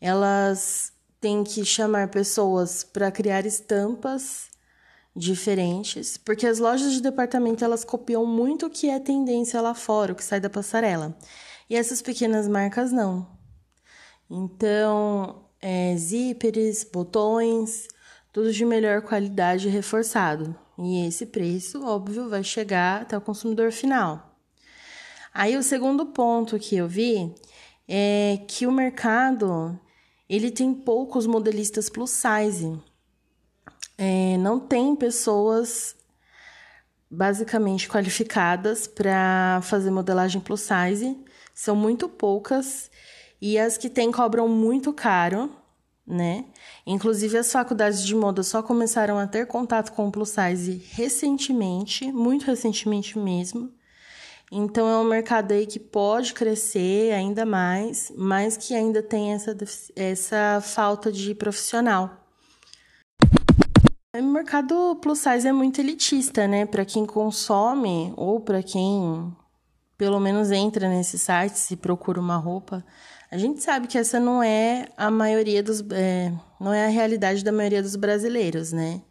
elas 0.00 0.92
têm 1.24 1.42
que 1.42 1.64
chamar 1.64 2.08
pessoas 2.08 2.84
para 2.84 3.10
criar 3.10 3.46
estampas 3.46 4.50
diferentes, 5.16 6.18
porque 6.18 6.46
as 6.46 6.58
lojas 6.58 6.92
de 6.92 7.00
departamento 7.00 7.64
elas 7.64 7.82
copiam 7.82 8.26
muito 8.26 8.66
o 8.66 8.70
que 8.70 8.90
é 8.90 9.00
tendência 9.00 9.58
lá 9.62 9.72
fora, 9.72 10.12
o 10.12 10.14
que 10.14 10.22
sai 10.22 10.38
da 10.38 10.50
passarela. 10.50 11.16
E 11.70 11.76
essas 11.76 12.02
pequenas 12.02 12.46
marcas 12.46 12.92
não. 12.92 13.26
Então, 14.28 15.46
é, 15.62 15.96
zíperes, 15.96 16.84
botões, 16.84 17.88
tudo 18.30 18.52
de 18.52 18.66
melhor 18.66 19.00
qualidade 19.00 19.70
reforçado. 19.70 20.54
E 20.78 21.06
esse 21.06 21.24
preço, 21.24 21.86
óbvio, 21.86 22.28
vai 22.28 22.44
chegar 22.44 23.00
até 23.00 23.16
o 23.16 23.20
consumidor 23.22 23.72
final. 23.72 24.36
Aí 25.32 25.56
o 25.56 25.62
segundo 25.62 26.04
ponto 26.04 26.58
que 26.58 26.76
eu 26.76 26.86
vi 26.86 27.34
é 27.88 28.40
que 28.46 28.66
o 28.66 28.72
mercado 28.72 29.80
ele 30.28 30.50
tem 30.50 30.72
poucos 30.72 31.26
modelistas 31.26 31.88
plus 31.88 32.10
size. 32.10 32.78
É, 33.96 34.36
não 34.38 34.58
tem 34.58 34.96
pessoas 34.96 35.96
basicamente 37.10 37.88
qualificadas 37.88 38.86
para 38.86 39.60
fazer 39.62 39.90
modelagem 39.90 40.40
plus 40.40 40.62
size. 40.62 41.16
São 41.54 41.76
muito 41.76 42.08
poucas 42.08 42.90
e 43.40 43.58
as 43.58 43.76
que 43.76 43.88
tem 43.88 44.10
cobram 44.10 44.48
muito 44.48 44.92
caro, 44.92 45.54
né? 46.06 46.46
Inclusive 46.86 47.38
as 47.38 47.52
faculdades 47.52 48.04
de 48.04 48.14
moda 48.14 48.42
só 48.42 48.62
começaram 48.62 49.18
a 49.18 49.26
ter 49.26 49.46
contato 49.46 49.92
com 49.92 50.08
o 50.08 50.10
plus 50.10 50.30
size 50.30 50.82
recentemente, 50.90 52.10
muito 52.10 52.46
recentemente 52.46 53.18
mesmo. 53.18 53.72
Então 54.50 54.88
é 54.88 54.98
um 54.98 55.04
mercado 55.04 55.52
aí 55.52 55.66
que 55.66 55.80
pode 55.80 56.32
crescer 56.32 57.12
ainda 57.12 57.44
mais, 57.44 58.12
mas 58.16 58.56
que 58.56 58.74
ainda 58.74 59.02
tem 59.02 59.32
essa, 59.32 59.56
essa 59.96 60.60
falta 60.60 61.10
de 61.10 61.34
profissional. 61.34 62.24
O 64.14 64.22
mercado 64.22 64.96
plus 65.02 65.18
size 65.18 65.48
é 65.48 65.52
muito 65.52 65.80
elitista, 65.80 66.46
né? 66.46 66.64
Para 66.66 66.84
quem 66.84 67.04
consome 67.04 68.12
ou 68.16 68.38
para 68.38 68.62
quem 68.62 69.34
pelo 69.96 70.20
menos 70.20 70.50
entra 70.50 70.88
nesse 70.88 71.18
site 71.18 71.72
e 71.72 71.76
procura 71.76 72.20
uma 72.20 72.36
roupa, 72.36 72.84
a 73.30 73.38
gente 73.38 73.62
sabe 73.62 73.88
que 73.88 73.98
essa 73.98 74.20
não 74.20 74.42
é 74.42 74.86
a 74.96 75.10
maioria 75.10 75.62
dos. 75.62 75.82
É, 75.90 76.32
não 76.60 76.72
é 76.72 76.86
a 76.86 76.88
realidade 76.88 77.42
da 77.42 77.50
maioria 77.50 77.82
dos 77.82 77.96
brasileiros, 77.96 78.72
né? 78.72 79.02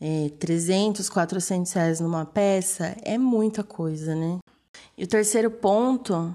É, 0.00 0.30
300, 0.38 1.08
400 1.10 1.72
reais 1.72 2.00
numa 2.00 2.24
peça 2.24 2.96
é 3.02 3.18
muita 3.18 3.62
coisa, 3.62 4.14
né? 4.14 4.38
E 4.96 5.04
o 5.04 5.06
terceiro 5.06 5.50
ponto 5.50 6.34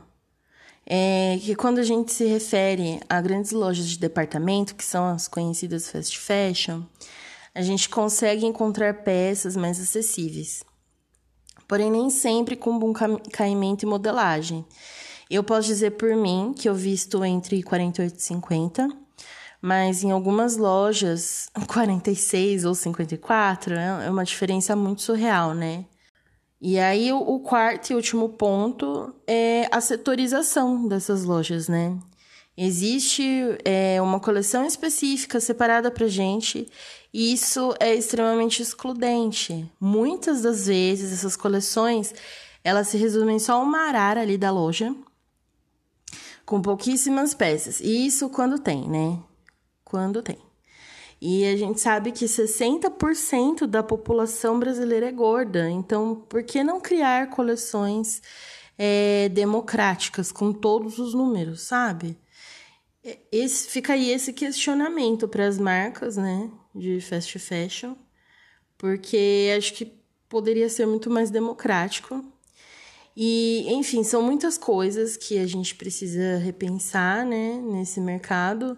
é 0.86 1.40
que 1.42 1.56
quando 1.56 1.80
a 1.80 1.84
gente 1.84 2.14
se 2.14 2.26
refere 2.26 3.00
a 3.10 3.20
grandes 3.20 3.52
lojas 3.52 3.90
de 3.90 3.98
departamento, 3.98 4.76
que 4.76 4.86
são 4.86 5.06
as 5.06 5.28
conhecidas 5.28 5.90
fast 5.90 6.20
fashion, 6.20 6.84
a 7.56 7.62
gente 7.62 7.90
consegue 7.90 8.46
encontrar 8.46 9.04
peças 9.04 9.56
mais 9.56 9.80
acessíveis. 9.80 10.64
Porém, 11.68 11.90
nem 11.90 12.10
sempre 12.12 12.56
com 12.56 12.78
bom 12.78 12.94
caimento 13.32 13.84
e 13.84 13.88
modelagem. 13.88 14.64
Eu 15.30 15.44
posso 15.44 15.68
dizer 15.68 15.92
por 15.92 16.16
mim 16.16 16.54
que 16.56 16.70
eu 16.70 16.76
visto 16.76 17.26
entre 17.26 17.64
48 17.64 18.16
e 18.16 18.22
50, 18.22 19.05
mas 19.66 20.04
em 20.04 20.12
algumas 20.12 20.58
lojas 20.58 21.50
46 21.68 22.66
ou 22.66 22.76
54 22.76 23.74
é 23.74 24.12
uma 24.12 24.24
diferença 24.24 24.76
muito 24.76 25.02
surreal, 25.02 25.56
né? 25.56 25.86
E 26.62 26.78
aí 26.78 27.12
o 27.12 27.40
quarto 27.40 27.90
e 27.90 27.96
último 27.96 28.30
ponto 28.30 29.14
é 29.26 29.68
a 29.72 29.82
setorização 29.82 30.88
dessas 30.88 31.24
lojas, 31.24 31.68
né? 31.68 31.98
Existe 32.56 33.24
é, 33.66 34.00
uma 34.02 34.20
coleção 34.20 34.64
específica 34.66 35.40
separada 35.40 35.90
para 35.90 36.08
gente 36.08 36.70
e 37.12 37.34
isso 37.34 37.74
é 37.80 37.96
extremamente 37.96 38.62
excludente. 38.62 39.68
Muitas 39.82 40.44
das 40.44 40.68
vezes 40.68 41.12
essas 41.12 41.36
coleções 41.36 42.14
elas 42.64 42.88
se 42.90 42.98
resumem 42.98 43.40
só 43.40 43.54
a 43.54 43.64
uma 43.64 43.88
arara 43.88 44.22
ali 44.22 44.38
da 44.38 44.52
loja 44.52 44.96
com 46.46 46.62
pouquíssimas 46.62 47.34
peças. 47.34 47.80
E 47.80 48.06
isso 48.06 48.30
quando 48.30 48.60
tem, 48.60 48.88
né? 48.88 49.20
Quando 49.86 50.22
tem. 50.22 50.38
E 51.22 51.46
a 51.46 51.56
gente 51.56 51.80
sabe 51.80 52.12
que 52.12 52.26
60% 52.26 53.66
da 53.66 53.82
população 53.82 54.60
brasileira 54.60 55.08
é 55.08 55.12
gorda. 55.12 55.70
Então, 55.70 56.26
por 56.28 56.44
que 56.44 56.64
não 56.64 56.82
criar 56.82 57.30
coleções 57.30 58.22
é, 58.78 59.30
democráticas 59.30 60.32
com 60.32 60.52
todos 60.52 61.00
os 61.00 61.14
números, 61.14 61.62
sabe? 61.62 62.18
Esse, 63.32 63.70
fica 63.70 63.94
aí 63.94 64.12
esse 64.12 64.34
questionamento 64.34 65.28
para 65.28 65.48
as 65.48 65.60
marcas, 65.60 66.18
né, 66.18 66.50
de 66.74 67.00
fast 67.00 67.38
fashion, 67.38 67.96
porque 68.78 69.54
acho 69.56 69.74
que 69.74 69.94
poderia 70.28 70.68
ser 70.68 70.88
muito 70.88 71.10
mais 71.10 71.30
democrático 71.30 72.26
e, 73.16 73.66
enfim, 73.72 74.04
são 74.04 74.22
muitas 74.22 74.58
coisas 74.58 75.16
que 75.16 75.38
a 75.38 75.48
gente 75.48 75.76
precisa 75.76 76.38
repensar, 76.38 77.26
né, 77.26 77.62
nesse 77.62 78.02
mercado. 78.02 78.78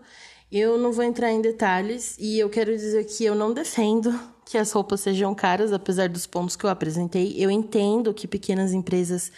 Eu 0.52 0.78
não 0.78 0.94
vou 0.94 1.04
entrar 1.04 1.32
em 1.32 1.42
detalhes 1.42 2.16
e 2.18 2.40
eu 2.40 2.50
quero 2.50 2.76
dizer 2.76 3.04
que 3.06 3.26
eu 3.26 3.36
não 3.36 3.54
defendo 3.54 4.18
que 4.46 4.58
as 4.58 4.72
roupas 4.72 5.02
sejam 5.02 5.36
caras, 5.36 5.74
apesar 5.74 6.08
dos 6.08 6.26
pontos 6.26 6.56
que 6.56 6.64
eu 6.64 6.70
apresentei. 6.70 7.36
Eu 7.38 7.52
entendo 7.52 8.14
que 8.14 8.28
pequenas 8.28 8.72
empresas 8.72 9.30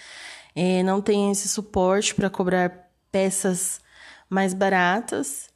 é, 0.56 0.84
não 0.84 1.02
têm 1.02 1.32
esse 1.32 1.48
suporte 1.48 2.14
para 2.14 2.30
cobrar 2.30 2.92
peças 3.12 3.82
mais 4.30 4.54
baratas, 4.54 5.50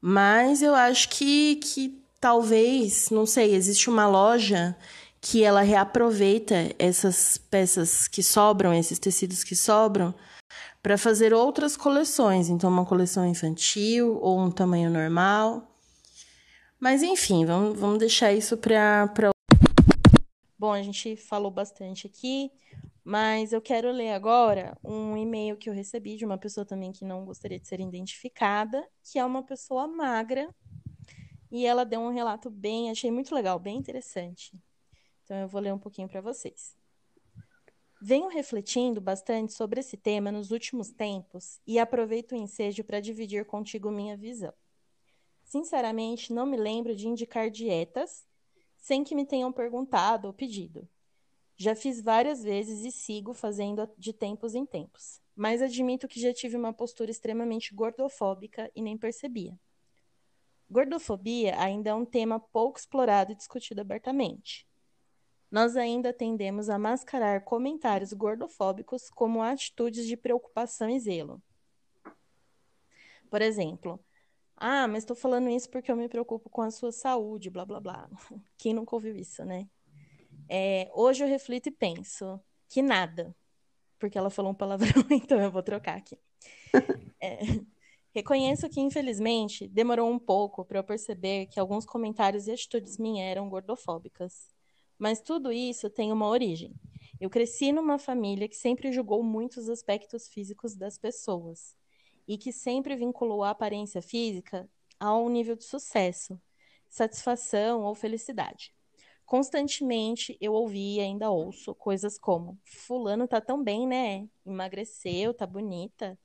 mas 0.00 0.62
eu 0.62 0.74
acho 0.74 1.10
que, 1.10 1.56
que 1.56 2.02
talvez, 2.18 3.10
não 3.10 3.26
sei, 3.26 3.54
existe 3.54 3.90
uma 3.90 4.08
loja 4.08 4.74
que 5.20 5.42
ela 5.42 5.60
reaproveita 5.60 6.74
essas 6.78 7.36
peças 7.36 8.08
que 8.08 8.22
sobram, 8.22 8.72
esses 8.72 8.98
tecidos 8.98 9.44
que 9.44 9.54
sobram, 9.54 10.14
para 10.82 10.96
fazer 10.96 11.32
outras 11.32 11.76
coleções. 11.76 12.48
Então, 12.48 12.70
uma 12.70 12.86
coleção 12.86 13.26
infantil 13.26 14.18
ou 14.20 14.40
um 14.40 14.50
tamanho 14.50 14.90
normal. 14.90 15.66
Mas, 16.78 17.02
enfim, 17.02 17.44
vamos, 17.44 17.78
vamos 17.78 17.98
deixar 17.98 18.32
isso 18.32 18.56
para. 18.56 19.08
Pra... 19.08 19.30
Bom, 20.58 20.72
a 20.72 20.82
gente 20.82 21.16
falou 21.16 21.50
bastante 21.50 22.06
aqui, 22.06 22.50
mas 23.04 23.52
eu 23.52 23.60
quero 23.60 23.90
ler 23.90 24.12
agora 24.12 24.76
um 24.84 25.16
e-mail 25.16 25.56
que 25.56 25.68
eu 25.68 25.74
recebi 25.74 26.16
de 26.16 26.24
uma 26.24 26.38
pessoa 26.38 26.64
também 26.64 26.92
que 26.92 27.04
não 27.04 27.24
gostaria 27.24 27.58
de 27.58 27.66
ser 27.66 27.80
identificada, 27.80 28.86
que 29.02 29.18
é 29.18 29.24
uma 29.24 29.42
pessoa 29.42 29.86
magra. 29.86 30.48
E 31.50 31.64
ela 31.64 31.84
deu 31.84 32.00
um 32.00 32.12
relato 32.12 32.50
bem, 32.50 32.90
achei 32.90 33.10
muito 33.10 33.34
legal, 33.34 33.58
bem 33.58 33.78
interessante. 33.78 34.52
Então 35.24 35.36
eu 35.36 35.48
vou 35.48 35.60
ler 35.60 35.72
um 35.72 35.78
pouquinho 35.78 36.08
para 36.08 36.20
vocês. 36.20 36.76
Venho 38.00 38.28
refletindo 38.28 39.00
bastante 39.00 39.52
sobre 39.52 39.80
esse 39.80 39.96
tema 39.96 40.30
nos 40.30 40.52
últimos 40.52 40.88
tempos 40.88 41.60
e 41.66 41.80
aproveito 41.80 42.30
o 42.30 42.36
ensejo 42.36 42.84
para 42.84 43.00
dividir 43.00 43.44
contigo 43.44 43.90
minha 43.90 44.16
visão. 44.16 44.52
Sinceramente, 45.42 46.32
não 46.32 46.46
me 46.46 46.56
lembro 46.56 46.94
de 46.94 47.08
indicar 47.08 47.50
dietas 47.50 48.24
sem 48.76 49.02
que 49.02 49.16
me 49.16 49.26
tenham 49.26 49.52
perguntado 49.52 50.28
ou 50.28 50.32
pedido. 50.32 50.88
Já 51.56 51.74
fiz 51.74 52.00
várias 52.00 52.40
vezes 52.40 52.84
e 52.84 52.92
sigo 52.92 53.34
fazendo 53.34 53.90
de 53.98 54.12
tempos 54.12 54.54
em 54.54 54.64
tempos, 54.64 55.20
mas 55.34 55.60
admito 55.60 56.06
que 56.06 56.20
já 56.20 56.32
tive 56.32 56.56
uma 56.56 56.72
postura 56.72 57.10
extremamente 57.10 57.74
gordofóbica 57.74 58.70
e 58.76 58.80
nem 58.80 58.96
percebia. 58.96 59.58
Gordofobia 60.70 61.60
ainda 61.60 61.90
é 61.90 61.94
um 61.94 62.04
tema 62.04 62.38
pouco 62.38 62.78
explorado 62.78 63.32
e 63.32 63.34
discutido 63.34 63.80
abertamente 63.80 64.67
nós 65.50 65.76
ainda 65.76 66.12
tendemos 66.12 66.68
a 66.68 66.78
mascarar 66.78 67.42
comentários 67.42 68.12
gordofóbicos 68.12 69.08
como 69.10 69.42
atitudes 69.42 70.06
de 70.06 70.16
preocupação 70.16 70.90
e 70.90 71.00
zelo. 71.00 71.42
Por 73.30 73.42
exemplo, 73.42 74.00
ah, 74.56 74.88
mas 74.88 74.98
estou 75.04 75.16
falando 75.16 75.48
isso 75.48 75.70
porque 75.70 75.90
eu 75.90 75.96
me 75.96 76.08
preocupo 76.08 76.50
com 76.50 76.62
a 76.62 76.70
sua 76.70 76.90
saúde, 76.92 77.50
blá 77.50 77.64
blá 77.64 77.80
blá. 77.80 78.08
Quem 78.58 78.74
nunca 78.74 78.96
ouviu 78.96 79.14
isso, 79.16 79.44
né? 79.44 79.68
É, 80.48 80.90
hoje 80.94 81.22
eu 81.22 81.28
reflito 81.28 81.68
e 81.68 81.72
penso 81.72 82.40
que 82.68 82.82
nada, 82.82 83.34
porque 83.98 84.18
ela 84.18 84.30
falou 84.30 84.52
um 84.52 84.54
palavrão, 84.54 84.88
então 85.10 85.40
eu 85.40 85.50
vou 85.50 85.62
trocar 85.62 85.96
aqui. 85.96 86.18
É, 87.20 87.40
reconheço 88.14 88.68
que, 88.68 88.80
infelizmente, 88.80 89.66
demorou 89.66 90.08
um 90.08 90.20
pouco 90.20 90.64
para 90.64 90.78
eu 90.78 90.84
perceber 90.84 91.46
que 91.46 91.58
alguns 91.58 91.84
comentários 91.84 92.46
e 92.46 92.52
atitudes 92.52 92.96
minhas 92.96 93.28
eram 93.28 93.48
gordofóbicas. 93.48 94.54
Mas 94.98 95.20
tudo 95.20 95.52
isso 95.52 95.88
tem 95.88 96.12
uma 96.12 96.26
origem. 96.28 96.74
Eu 97.20 97.30
cresci 97.30 97.72
numa 97.72 97.98
família 97.98 98.48
que 98.48 98.56
sempre 98.56 98.92
julgou 98.92 99.22
muitos 99.22 99.68
aspectos 99.68 100.28
físicos 100.28 100.76
das 100.76 100.98
pessoas 100.98 101.76
e 102.26 102.36
que 102.38 102.52
sempre 102.52 102.96
vinculou 102.96 103.42
a 103.44 103.50
aparência 103.50 104.02
física 104.02 104.68
a 105.00 105.16
um 105.16 105.28
nível 105.28 105.56
de 105.56 105.64
sucesso, 105.64 106.40
satisfação 106.88 107.82
ou 107.82 107.94
felicidade. 107.94 108.74
Constantemente 109.26 110.36
eu 110.40 110.52
ouvi 110.54 110.96
e 110.96 111.00
ainda 111.00 111.30
ouço 111.30 111.74
coisas 111.74 112.18
como: 112.18 112.58
Fulano 112.64 113.28
tá 113.28 113.40
tão 113.40 113.62
bem, 113.62 113.86
né? 113.86 114.28
Emagreceu, 114.46 115.34
tá 115.34 115.46
bonita. 115.46 116.18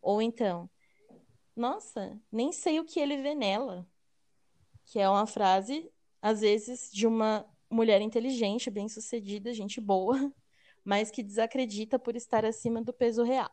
Ou 0.00 0.22
então, 0.22 0.70
Nossa, 1.54 2.20
nem 2.30 2.52
sei 2.52 2.80
o 2.80 2.84
que 2.84 3.00
ele 3.00 3.16
vê 3.22 3.34
nela. 3.34 3.86
Que 4.84 4.98
é 5.00 5.08
uma 5.08 5.26
frase, 5.26 5.90
às 6.22 6.40
vezes, 6.40 6.90
de 6.92 7.06
uma 7.06 7.46
mulher 7.70 8.00
inteligente, 8.00 8.70
bem-sucedida, 8.70 9.52
gente 9.52 9.80
boa, 9.80 10.32
mas 10.84 11.10
que 11.10 11.22
desacredita 11.22 11.98
por 11.98 12.16
estar 12.16 12.44
acima 12.44 12.82
do 12.82 12.92
peso 12.92 13.22
real. 13.22 13.50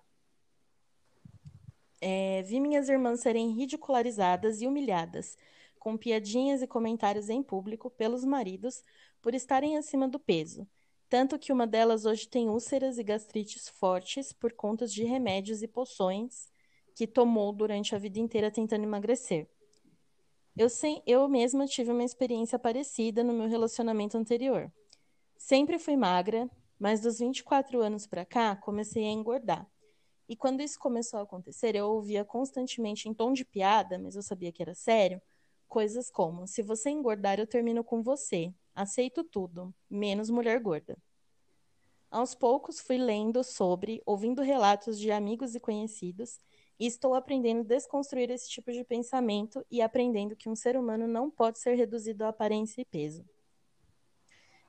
É, 1.99 2.43
vi 2.43 2.59
minhas 2.59 2.89
irmãs 2.89 3.21
serem 3.21 3.51
ridicularizadas 3.51 4.61
e 4.61 4.67
humilhadas, 4.67 5.37
com 5.79 5.97
piadinhas 5.97 6.61
e 6.61 6.67
comentários 6.67 7.29
em 7.29 7.41
público 7.41 7.89
pelos 7.89 8.23
maridos 8.25 8.83
por 9.21 9.33
estarem 9.33 9.77
acima 9.77 10.07
do 10.07 10.19
peso. 10.19 10.67
Tanto 11.09 11.37
que 11.37 11.53
uma 11.53 11.67
delas 11.67 12.05
hoje 12.05 12.27
tem 12.27 12.49
úlceras 12.49 12.97
e 12.97 13.03
gastrites 13.03 13.69
fortes 13.69 14.33
por 14.33 14.51
conta 14.51 14.87
de 14.87 15.03
remédios 15.03 15.61
e 15.61 15.67
poções 15.67 16.51
que 16.95 17.07
tomou 17.07 17.53
durante 17.53 17.95
a 17.95 17.99
vida 17.99 18.19
inteira 18.19 18.51
tentando 18.51 18.83
emagrecer. 18.83 19.47
Eu, 20.55 20.69
sem, 20.69 21.01
eu 21.07 21.27
mesma 21.27 21.65
tive 21.65 21.91
uma 21.91 22.03
experiência 22.03 22.59
parecida 22.59 23.23
no 23.23 23.33
meu 23.33 23.47
relacionamento 23.47 24.17
anterior. 24.17 24.71
Sempre 25.35 25.79
fui 25.79 25.97
magra, 25.97 26.49
mas 26.79 27.01
dos 27.01 27.19
24 27.19 27.81
anos 27.81 28.05
para 28.05 28.23
cá 28.23 28.55
comecei 28.55 29.03
a 29.05 29.11
engordar. 29.11 29.67
E 30.29 30.35
quando 30.35 30.61
isso 30.61 30.79
começou 30.79 31.19
a 31.19 31.23
acontecer, 31.23 31.75
eu 31.75 31.89
ouvia 31.89 32.23
constantemente 32.23 33.09
em 33.09 33.13
tom 33.13 33.33
de 33.33 33.43
piada, 33.43 33.97
mas 33.97 34.15
eu 34.15 34.21
sabia 34.21 34.51
que 34.51 34.61
era 34.61 34.75
sério, 34.75 35.21
coisas 35.67 36.09
como: 36.09 36.47
se 36.47 36.61
você 36.61 36.91
engordar, 36.91 37.39
eu 37.39 37.47
termino 37.47 37.83
com 37.83 38.03
você. 38.03 38.53
Aceito 38.75 39.23
tudo, 39.23 39.73
menos 39.89 40.29
mulher 40.29 40.59
gorda. 40.59 40.97
Aos 42.11 42.35
poucos 42.35 42.79
fui 42.79 42.97
lendo 42.97 43.43
sobre, 43.43 44.01
ouvindo 44.05 44.43
relatos 44.43 44.99
de 44.99 45.11
amigos 45.11 45.55
e 45.55 45.59
conhecidos, 45.59 46.39
e 46.83 46.85
estou 46.85 47.13
aprendendo 47.13 47.61
a 47.61 47.63
desconstruir 47.63 48.29
esse 48.29 48.49
tipo 48.49 48.69
de 48.69 48.83
pensamento 48.83 49.65
e 49.71 49.81
aprendendo 49.81 50.35
que 50.35 50.49
um 50.49 50.55
ser 50.55 50.75
humano 50.75 51.07
não 51.07 51.31
pode 51.31 51.57
ser 51.57 51.75
reduzido 51.75 52.25
a 52.25 52.27
aparência 52.27 52.81
e 52.81 52.83
peso. 52.83 53.23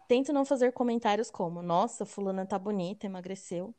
Tento 0.06 0.32
não 0.32 0.44
fazer 0.44 0.72
comentários 0.72 1.28
como: 1.28 1.60
nossa, 1.60 2.06
fulana 2.06 2.46
tá 2.46 2.56
bonita, 2.56 3.04
emagreceu, 3.04 3.74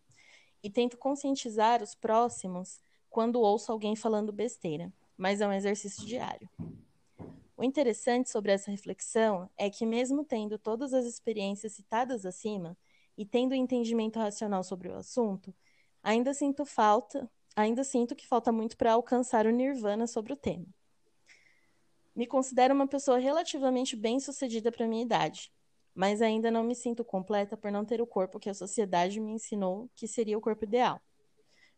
e 0.62 0.69
tento 0.69 0.98
conscientizar 0.98 1.82
os 1.82 1.95
próximos 1.95 2.82
quando 3.10 3.39
ouço 3.39 3.71
alguém 3.71 3.95
falando 3.95 4.34
besteira, 4.34 4.91
mas 5.15 5.39
é 5.39 5.48
um 5.48 5.54
exercício 5.54 6.06
diário. 6.06 6.50
O 7.56 7.63
interessante 7.63 8.30
sobre 8.30 8.52
essa 8.52 8.69
reflexão 8.69 9.50
é 9.58 9.69
que, 9.69 9.86
mesmo 9.86 10.26
tendo 10.26 10.60
todas 10.60 10.93
as 10.93 11.06
experiências 11.06 11.71
citadas 11.71 12.26
acima 12.26 12.78
e 13.17 13.26
tendo 13.26 13.56
entendimento 13.56 14.19
racional 14.19 14.62
sobre 14.62 14.89
o 14.89 14.95
assunto, 14.98 15.56
ainda 16.04 16.34
sinto 16.34 16.65
falta, 16.65 17.32
ainda 17.56 17.84
sinto 17.84 18.15
que 18.15 18.28
falta 18.28 18.52
muito 18.52 18.76
para 18.76 18.94
alcançar 18.94 19.46
o 19.46 19.52
nirvana 19.52 20.08
sobre 20.08 20.34
o 20.34 20.38
tema. 20.38 20.65
Me 22.15 22.26
considero 22.26 22.74
uma 22.74 22.88
pessoa 22.88 23.18
relativamente 23.18 23.96
bem-sucedida 23.96 24.72
para 24.72 24.88
minha 24.88 25.04
idade, 25.04 25.52
mas 25.94 26.22
ainda 26.22 26.52
não 26.52 26.63
me 26.63 26.76
sinto 26.76 27.04
completa 27.04 27.56
por 27.56 27.72
não 27.72 27.86
ter 27.86 28.02
o 28.02 28.08
corpo 28.08 28.39
que 28.39 28.50
a 28.50 28.54
sociedade 28.54 29.20
me 29.20 29.32
ensinou 29.32 29.89
que 29.96 30.08
seria 30.08 30.38
o 30.38 30.41
corpo 30.41 30.65
ideal. 30.65 31.02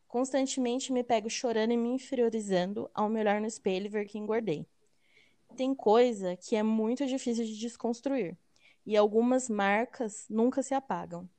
Constantemente 0.07 0.91
me 0.91 1.03
pego 1.03 1.29
chorando 1.29 1.73
e 1.73 1.77
me 1.77 1.89
inferiorizando 1.89 2.89
ao 2.93 3.09
me 3.09 3.19
olhar 3.19 3.41
no 3.41 3.47
espelho 3.47 3.85
e 3.85 3.89
ver 3.89 4.05
que 4.05 4.17
engordei. 4.17 4.65
Tem 5.55 5.73
coisa 5.73 6.35
que 6.35 6.55
é 6.55 6.63
muito 6.63 7.05
difícil 7.05 7.45
de 7.45 7.57
desconstruir, 7.57 8.37
e 8.85 8.95
algumas 8.95 9.49
marcas 9.49 10.25
nunca 10.29 10.63
se 10.63 10.73
apagam. 10.73 11.29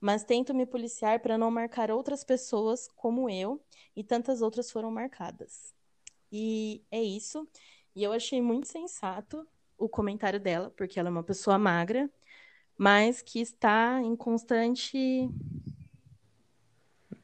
Mas 0.00 0.24
tento 0.24 0.54
me 0.54 0.64
policiar 0.64 1.20
para 1.20 1.36
não 1.36 1.50
marcar 1.50 1.90
outras 1.90 2.22
pessoas 2.22 2.88
como 2.94 3.28
eu 3.28 3.60
e 3.96 4.04
tantas 4.04 4.42
outras 4.42 4.70
foram 4.70 4.90
marcadas. 4.90 5.74
E 6.30 6.82
é 6.90 7.02
isso. 7.02 7.48
E 7.94 8.02
eu 8.02 8.12
achei 8.12 8.40
muito 8.40 8.68
sensato 8.68 9.46
o 9.76 9.88
comentário 9.88 10.38
dela, 10.38 10.72
porque 10.76 10.98
ela 10.98 11.08
é 11.08 11.12
uma 11.12 11.22
pessoa 11.22 11.58
magra, 11.58 12.10
mas 12.76 13.22
que 13.22 13.40
está 13.40 14.00
em 14.00 14.14
constante 14.14 15.28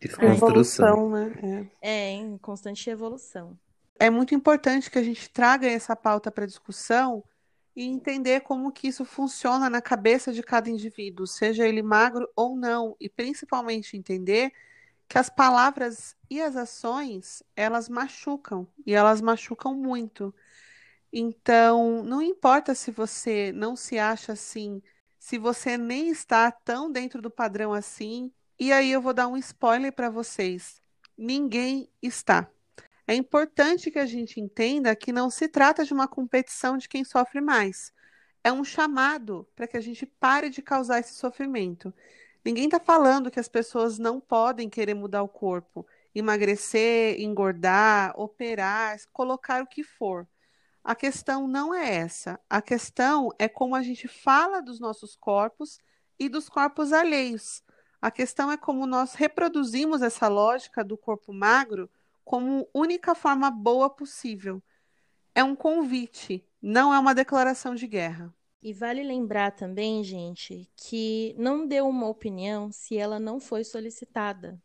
desconstrução, 0.01 1.11
né? 1.11 1.69
É. 1.81 1.91
é, 1.91 2.11
em 2.11 2.37
constante 2.39 2.89
evolução. 2.91 3.59
É 3.99 4.11
muito 4.11 4.35
importante 4.35 4.91
que 4.91 4.99
a 4.99 5.03
gente 5.03 5.31
traga 5.31 5.67
essa 5.67 5.95
pauta 5.95 6.31
para 6.31 6.47
discussão 6.47 7.23
e 7.77 7.85
entender 7.85 8.41
como 8.41 8.73
que 8.73 8.89
isso 8.89 9.05
funciona 9.05 9.69
na 9.69 9.83
cabeça 9.83 10.33
de 10.33 10.43
cada 10.43 10.71
indivíduo, 10.71 11.27
seja 11.27 11.67
ele 11.67 11.83
magro 11.83 12.29
ou 12.37 12.57
não, 12.57 12.97
e 13.01 13.09
principalmente 13.09 13.97
entender 13.97 14.53
que 15.09 15.19
as 15.19 15.29
palavras 15.29 16.17
e 16.31 16.41
as 16.41 16.57
ações, 16.57 17.43
elas 17.57 17.89
machucam, 17.89 18.67
e 18.87 18.95
elas 18.95 19.21
machucam 19.21 19.75
muito. 19.75 20.35
Então, 21.13 22.03
não 22.03 22.23
importa 22.23 22.75
se 22.75 22.91
você 22.91 23.53
não 23.53 23.77
se 23.77 23.99
acha 23.99 24.33
assim, 24.33 24.83
se 25.19 25.39
você 25.39 25.77
nem 25.79 26.11
está 26.11 26.51
tão 26.51 26.91
dentro 26.91 27.23
do 27.23 27.31
padrão 27.31 27.73
assim, 27.73 28.33
e 28.59 28.73
aí 28.73 28.91
eu 28.91 29.01
vou 29.01 29.15
dar 29.15 29.29
um 29.29 29.37
spoiler 29.37 29.93
para 29.93 30.11
vocês. 30.11 30.83
Ninguém 31.17 31.89
está. 32.03 32.51
É 33.07 33.15
importante 33.15 33.91
que 33.91 33.99
a 33.99 34.07
gente 34.07 34.41
entenda 34.41 34.97
que 34.97 35.13
não 35.13 35.29
se 35.29 35.47
trata 35.47 35.85
de 35.85 35.93
uma 35.93 36.09
competição 36.09 36.79
de 36.79 36.89
quem 36.89 37.05
sofre 37.05 37.41
mais. 37.41 37.93
É 38.43 38.51
um 38.51 38.65
chamado 38.65 39.47
para 39.55 39.67
que 39.67 39.77
a 39.77 39.81
gente 39.81 40.07
pare 40.07 40.49
de 40.49 40.63
causar 40.63 41.01
esse 41.01 41.15
sofrimento. 41.15 41.93
Ninguém 42.45 42.65
está 42.65 42.81
falando 42.81 43.31
que 43.31 43.41
as 43.41 43.49
pessoas 43.49 43.99
não 43.99 44.21
podem 44.21 44.71
querer 44.71 44.95
mudar 44.95 45.23
o 45.23 45.29
corpo, 45.29 45.87
emagrecer, 46.15 47.21
engordar, 47.21 48.13
operar, 48.19 48.99
colocar 49.13 49.63
o 49.63 49.67
que 49.67 49.83
for. 49.83 50.27
A 50.83 50.95
questão 50.95 51.47
não 51.47 51.75
é 51.75 51.95
essa. 51.95 52.39
A 52.49 52.61
questão 52.61 53.31
é 53.39 53.49
como 53.49 53.75
a 53.75 53.83
gente 53.83 54.07
fala 54.07 54.61
dos 54.61 54.79
nossos 54.81 55.17
corpos 55.17 55.79
e 56.19 56.29
dos 56.29 56.49
corpos 56.49 56.93
alheios. 56.93 57.63
A 58.01 58.11
questão 58.11 58.53
é 58.53 58.57
como 58.57 58.87
nós 58.87 59.15
reproduzimos 59.15 60.03
essa 60.03 60.29
lógica 60.29 60.85
do 60.85 60.97
corpo 60.97 61.33
magro 61.33 61.89
como 62.25 62.69
única 62.75 63.15
forma 63.15 63.51
boa 63.51 63.91
possível. 63.91 64.63
É 65.35 65.43
um 65.43 65.55
convite, 65.55 66.47
não 66.63 66.95
é 66.95 66.99
uma 66.99 67.15
declaração 67.15 67.75
de 67.75 67.87
guerra. 67.87 68.35
E 68.63 68.73
vale 68.73 69.03
lembrar 69.03 69.51
também, 69.51 70.03
gente, 70.03 70.71
que 70.77 71.35
não 71.39 71.67
dê 71.67 71.81
uma 71.81 72.09
opinião 72.09 72.73
se 72.73 72.97
ela 72.97 73.21
não 73.21 73.39
foi 73.39 73.63
solicitada 73.63 74.59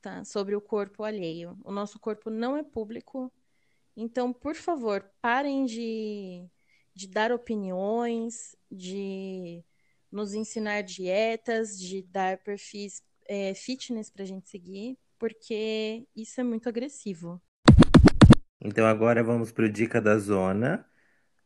tá? 0.00 0.24
sobre 0.24 0.54
o 0.54 0.60
corpo 0.60 1.02
alheio. 1.02 1.58
O 1.64 1.72
nosso 1.72 1.98
corpo 1.98 2.28
não 2.28 2.56
é 2.56 2.62
público, 2.62 3.32
então, 3.96 4.32
por 4.32 4.54
favor, 4.54 5.04
parem 5.20 5.64
de, 5.64 6.48
de 6.94 7.08
dar 7.08 7.32
opiniões, 7.32 8.56
de 8.70 9.64
nos 10.10 10.34
ensinar 10.34 10.82
dietas, 10.82 11.78
de 11.78 12.02
dar 12.02 12.38
perfis 12.38 13.02
é, 13.28 13.54
fitness 13.54 14.10
para 14.10 14.22
a 14.22 14.26
gente 14.26 14.48
seguir, 14.48 14.98
porque 15.20 16.06
isso 16.16 16.40
é 16.40 16.44
muito 16.44 16.66
agressivo. 16.66 17.40
Então 18.58 18.86
agora 18.86 19.22
vamos 19.22 19.52
para 19.52 19.66
o 19.66 19.68
Dica 19.68 20.00
da 20.00 20.18
Zona. 20.18 20.84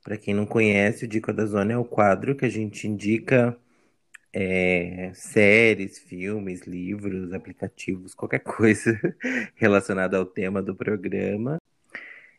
Para 0.02 0.16
quem 0.16 0.32
não 0.32 0.46
conhece, 0.46 1.04
o 1.04 1.08
Dica 1.08 1.32
da 1.32 1.44
Zona 1.44 1.72
é 1.72 1.76
o 1.76 1.84
quadro 1.84 2.36
que 2.36 2.44
a 2.44 2.48
gente 2.48 2.86
indica 2.86 3.58
é, 4.32 5.10
séries, 5.12 5.98
filmes, 5.98 6.62
livros, 6.62 7.32
aplicativos, 7.32 8.14
qualquer 8.14 8.40
coisa 8.44 8.98
relacionada 9.56 10.16
ao 10.16 10.24
tema 10.24 10.62
do 10.62 10.74
programa. 10.74 11.58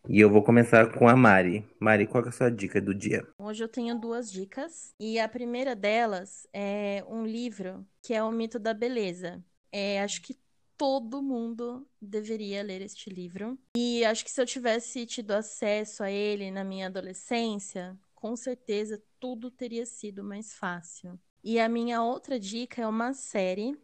E 0.07 0.19
eu 0.19 0.29
vou 0.29 0.43
começar 0.43 0.93
com 0.93 1.09
a 1.09 1.15
Mari. 1.15 1.67
Mari, 1.79 2.07
qual 2.07 2.23
é 2.23 2.29
a 2.29 2.31
sua 2.31 2.49
dica 2.49 2.79
do 2.79 2.93
dia? 2.93 3.27
Hoje 3.39 3.63
eu 3.63 3.67
tenho 3.67 3.99
duas 3.99 4.31
dicas. 4.31 4.93
E 4.99 5.19
a 5.19 5.27
primeira 5.27 5.75
delas 5.75 6.47
é 6.53 7.03
um 7.09 7.25
livro 7.25 7.85
que 8.01 8.13
é 8.13 8.23
O 8.23 8.31
Mito 8.31 8.59
da 8.59 8.73
Beleza. 8.73 9.43
É, 9.71 10.01
acho 10.01 10.21
que 10.21 10.37
todo 10.77 11.21
mundo 11.21 11.87
deveria 12.01 12.63
ler 12.63 12.81
este 12.81 13.09
livro. 13.09 13.57
E 13.75 14.03
acho 14.05 14.23
que 14.23 14.31
se 14.31 14.41
eu 14.41 14.45
tivesse 14.45 15.05
tido 15.05 15.31
acesso 15.31 16.03
a 16.03 16.11
ele 16.11 16.51
na 16.51 16.63
minha 16.63 16.87
adolescência, 16.87 17.97
com 18.13 18.35
certeza 18.35 19.01
tudo 19.19 19.49
teria 19.51 19.85
sido 19.85 20.23
mais 20.23 20.53
fácil. 20.53 21.19
E 21.43 21.59
a 21.59 21.69
minha 21.69 22.01
outra 22.01 22.39
dica 22.39 22.81
é 22.81 22.87
uma 22.87 23.13
série 23.13 23.77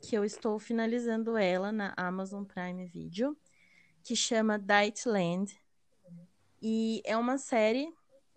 que 0.00 0.16
eu 0.16 0.24
estou 0.24 0.58
finalizando 0.58 1.36
ela 1.36 1.72
na 1.72 1.94
Amazon 1.96 2.44
Prime 2.44 2.86
Video 2.86 3.36
que 4.02 4.16
chama 4.16 4.58
Dietland. 4.58 5.54
E 6.62 7.02
é 7.04 7.16
uma 7.16 7.36
série 7.36 7.92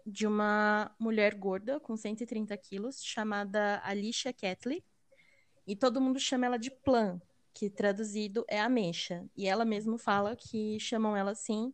de 0.05 0.27
uma 0.27 0.93
mulher 0.99 1.33
gorda 1.35 1.79
com 1.79 1.95
130 1.95 2.55
quilos 2.57 3.03
chamada 3.03 3.81
Alicia 3.83 4.33
Catley. 4.33 4.83
E 5.65 5.75
todo 5.75 6.01
mundo 6.01 6.19
chama 6.19 6.45
ela 6.45 6.57
de 6.57 6.71
Plan, 6.71 7.21
que 7.53 7.69
traduzido 7.69 8.45
é 8.47 8.59
ameixa. 8.59 9.25
E 9.35 9.47
ela 9.47 9.65
mesma 9.65 9.97
fala 9.97 10.35
que 10.35 10.79
chamam 10.79 11.15
ela 11.15 11.31
assim 11.31 11.73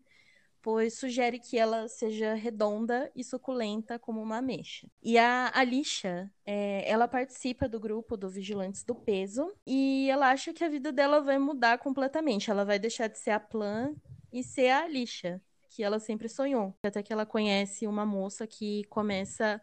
pois 0.68 0.96
sugere 0.96 1.40
que 1.40 1.58
ela 1.58 1.88
seja 1.88 2.34
redonda 2.34 3.10
e 3.16 3.24
suculenta 3.24 3.98
como 3.98 4.22
uma 4.22 4.40
ameixa. 4.40 4.86
E 5.02 5.18
a 5.18 5.50
Alicia, 5.56 6.30
é, 6.46 6.84
ela 6.92 7.08
participa 7.08 7.70
do 7.70 7.80
grupo 7.80 8.18
do 8.18 8.30
Vigilantes 8.30 8.84
do 8.84 8.94
Peso 8.94 9.50
e 9.66 10.10
ela 10.10 10.30
acha 10.30 10.52
que 10.52 10.66
a 10.66 10.70
vida 10.70 10.92
dela 10.92 11.22
vai 11.22 11.38
mudar 11.38 11.78
completamente. 11.78 12.52
Ela 12.52 12.66
vai 12.66 12.78
deixar 12.78 13.08
de 13.08 13.18
ser 13.18 13.32
a 13.32 13.40
Plan 13.40 13.96
e 14.30 14.44
ser 14.44 14.72
a 14.72 14.86
lixa 14.90 15.42
que 15.70 15.84
ela 15.84 16.00
sempre 16.00 16.28
sonhou. 16.28 16.76
Até 16.84 17.02
que 17.02 17.14
ela 17.14 17.26
conhece 17.26 17.88
uma 17.88 18.06
moça 18.06 18.46
que 18.46 18.84
começa 18.90 19.62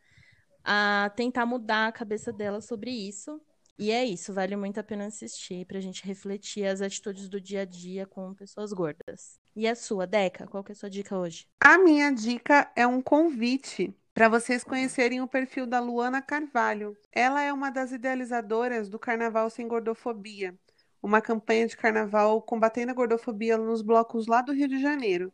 a 0.65 1.13
tentar 1.15 1.45
mudar 1.45 1.89
a 1.89 1.93
cabeça 1.93 2.33
dela 2.33 2.63
sobre 2.63 2.91
isso. 2.91 3.39
E 3.77 3.91
é 3.91 4.05
isso, 4.05 4.33
vale 4.33 4.55
muito 4.55 4.79
a 4.79 4.85
pena 4.85 5.07
assistir 5.07 5.67
pra 5.67 5.81
gente 5.81 6.07
refletir 6.07 6.65
as 6.65 6.81
atitudes 6.81 7.29
do 7.29 7.41
dia 7.41 7.63
a 7.63 7.65
dia 7.65 8.07
com 8.07 8.33
pessoas 8.33 8.73
gordas. 8.73 9.41
E 9.57 9.67
a 9.67 9.75
sua, 9.75 10.07
Deca? 10.07 10.47
Qual 10.47 10.63
que 10.63 10.71
é 10.71 10.75
a 10.75 10.77
sua 10.77 10.91
dica 10.91 11.17
hoje? 11.17 11.47
A 11.61 11.77
minha 11.79 12.11
dica 12.13 12.71
é 12.77 12.87
um 12.87 13.03
convite 13.03 13.93
para 14.15 14.29
vocês 14.29 14.63
conhecerem 14.63 15.21
o 15.21 15.27
perfil 15.27 15.67
da 15.67 15.81
Luana 15.81 16.23
Carvalho. 16.23 16.97
Ela 17.13 17.43
é 17.43 17.53
uma 17.53 17.69
das 17.69 17.91
idealizadoras 17.91 18.89
do 18.89 18.97
Carnaval 18.97 19.51
Sem 19.51 19.67
Gordofobia, 19.67 20.57
uma 21.03 21.21
campanha 21.21 21.67
de 21.67 21.77
carnaval 21.77 22.41
combatendo 22.43 22.93
a 22.93 22.95
gordofobia 22.95 23.59
nos 23.59 23.83
blocos 23.83 24.29
lá 24.29 24.41
do 24.41 24.53
Rio 24.53 24.69
de 24.69 24.81
Janeiro. 24.81 25.33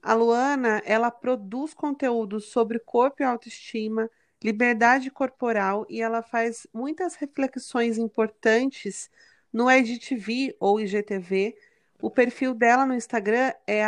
A 0.00 0.14
Luana, 0.14 0.80
ela 0.84 1.10
produz 1.10 1.74
conteúdo 1.74 2.40
sobre 2.40 2.78
corpo 2.78 3.22
e 3.22 3.24
autoestima, 3.24 4.08
liberdade 4.42 5.10
corporal 5.10 5.86
e 5.88 6.00
ela 6.02 6.22
faz 6.22 6.66
muitas 6.72 7.14
reflexões 7.14 7.98
importantes 7.98 9.10
no 9.52 9.70
EdTV 9.70 10.56
ou 10.58 10.80
IGTV. 10.80 11.54
O 12.00 12.10
perfil 12.10 12.54
dela 12.54 12.84
no 12.86 12.94
Instagram 12.94 13.52
é 13.66 13.82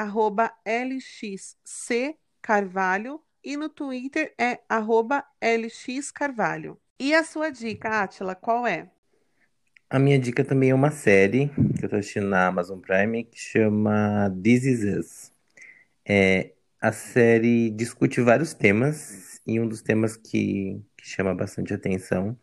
lxccarvalho 2.42 3.20
e 3.42 3.56
no 3.56 3.68
Twitter 3.68 4.32
é 4.38 4.60
lxcarvalho. 5.40 6.78
E 6.98 7.14
a 7.14 7.24
sua 7.24 7.50
dica, 7.50 8.02
Atila, 8.02 8.34
qual 8.34 8.66
é? 8.66 8.88
A 9.90 9.98
minha 9.98 10.18
dica 10.18 10.44
também 10.44 10.70
é 10.70 10.74
uma 10.74 10.90
série 10.90 11.50
que 11.78 11.84
eu 11.84 11.88
tô 11.88 11.96
assistindo 11.96 12.28
na 12.28 12.46
Amazon 12.46 12.78
Prime 12.78 13.24
que 13.24 13.38
chama 13.38 14.34
This 14.42 14.64
Is 14.64 14.84
Us. 14.84 15.32
É, 16.04 16.52
a 16.80 16.92
série 16.92 17.70
discute 17.70 18.20
vários 18.20 18.54
temas 18.54 19.33
e 19.46 19.60
um 19.60 19.68
dos 19.68 19.82
temas 19.82 20.16
que, 20.16 20.80
que 20.96 21.06
chama 21.06 21.34
bastante 21.34 21.74
atenção 21.74 22.38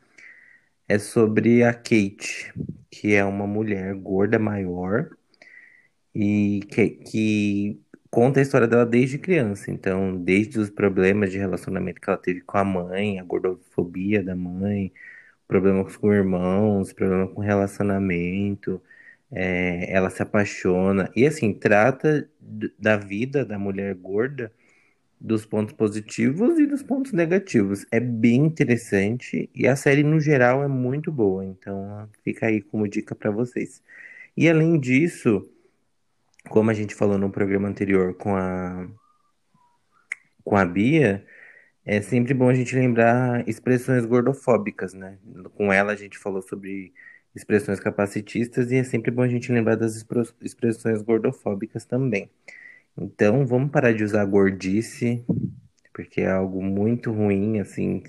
é 0.88 1.00
sobre 1.00 1.64
a 1.64 1.74
Kate, 1.74 2.54
que 2.90 3.14
é 3.14 3.24
uma 3.26 3.48
mulher 3.48 3.94
gorda 3.96 4.38
maior 4.40 5.10
e 6.14 6.62
que, 6.70 6.90
que 6.90 7.82
conta 8.10 8.40
a 8.40 8.44
história 8.44 8.68
dela 8.68 8.86
desde 8.86 9.18
criança. 9.18 9.72
Então, 9.72 10.18
desde 10.18 10.60
os 10.60 10.70
problemas 10.70 11.32
de 11.32 11.38
relacionamento 11.38 12.02
que 12.02 12.10
ela 12.10 12.18
teve 12.20 12.42
com 12.42 12.58
a 12.58 12.64
mãe, 12.66 13.20
a 13.20 13.24
gordofobia 13.24 14.24
da 14.24 14.36
mãe, 14.36 14.92
problemas 15.48 15.96
com 15.98 16.14
irmãos, 16.14 16.94
problema 16.94 17.28
com 17.28 17.42
relacionamento, 17.42 18.82
é, 19.32 19.92
ela 19.94 20.10
se 20.10 20.22
apaixona. 20.24 21.12
E 21.16 21.26
assim, 21.26 21.54
trata 21.54 22.30
da 22.80 22.98
vida 22.98 23.46
da 23.46 23.58
mulher 23.60 23.96
gorda 23.96 24.52
dos 25.22 25.46
pontos 25.46 25.74
positivos 25.76 26.58
e 26.60 26.66
dos 26.66 26.82
pontos 26.82 27.14
negativos. 27.14 27.86
É 27.92 28.00
bem 28.00 28.38
interessante 28.38 29.50
e 29.54 29.68
a 29.68 29.76
série 29.76 30.04
no 30.04 30.20
geral 30.20 30.64
é 30.64 30.68
muito 30.68 31.12
boa, 31.12 31.46
então 31.46 32.10
fica 32.24 32.48
aí 32.48 32.62
como 32.62 32.88
dica 32.88 33.14
para 33.14 33.30
vocês. 33.30 33.84
E 34.36 34.50
além 34.50 34.80
disso, 34.80 35.48
como 36.50 36.72
a 36.72 36.74
gente 36.74 36.96
falou 36.96 37.18
no 37.20 37.30
programa 37.30 37.68
anterior 37.70 38.16
com 38.16 38.36
a 38.36 38.88
com 40.44 40.58
a 40.58 40.66
Bia, 40.66 41.26
é 41.86 42.02
sempre 42.02 42.34
bom 42.34 42.50
a 42.50 42.54
gente 42.54 42.76
lembrar 42.76 43.48
expressões 43.48 44.06
gordofóbicas, 44.06 44.94
né? 44.94 45.20
Com 45.56 45.72
ela 45.72 45.94
a 45.94 45.96
gente 45.96 46.18
falou 46.18 46.42
sobre 46.42 46.94
expressões 47.36 47.80
capacitistas 47.80 48.72
e 48.72 48.78
é 48.78 48.84
sempre 48.84 49.12
bom 49.12 49.22
a 49.22 49.28
gente 49.28 49.52
lembrar 49.52 49.76
das 49.76 50.04
expressões 50.42 51.02
gordofóbicas 51.04 51.86
também. 51.86 52.30
Então, 53.04 53.48
vamos 53.48 53.72
parar 53.72 53.94
de 53.94 54.04
usar 54.04 54.24
gordice, 54.26 55.26
porque 55.92 56.22
é 56.22 56.30
algo 56.30 56.62
muito 56.62 57.12
ruim, 57.12 57.60
assim, 57.60 58.04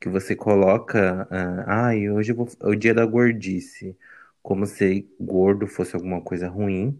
que 0.00 0.08
você 0.08 0.36
coloca. 0.36 1.26
Ah, 1.30 1.88
ai, 1.88 2.08
hoje 2.08 2.32
vou, 2.32 2.48
é 2.60 2.68
o 2.68 2.76
dia 2.76 2.94
da 2.94 3.04
gordice, 3.04 3.96
como 4.42 4.64
se 4.66 5.08
gordo 5.20 5.66
fosse 5.66 5.96
alguma 5.96 6.20
coisa 6.20 6.48
ruim. 6.48 6.96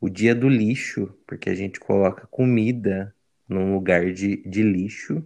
O 0.00 0.08
dia 0.08 0.34
do 0.34 0.48
lixo, 0.48 1.12
porque 1.26 1.50
a 1.50 1.54
gente 1.54 1.78
coloca 1.78 2.26
comida 2.28 3.14
num 3.48 3.74
lugar 3.74 4.10
de, 4.12 4.38
de 4.48 4.62
lixo. 4.62 5.22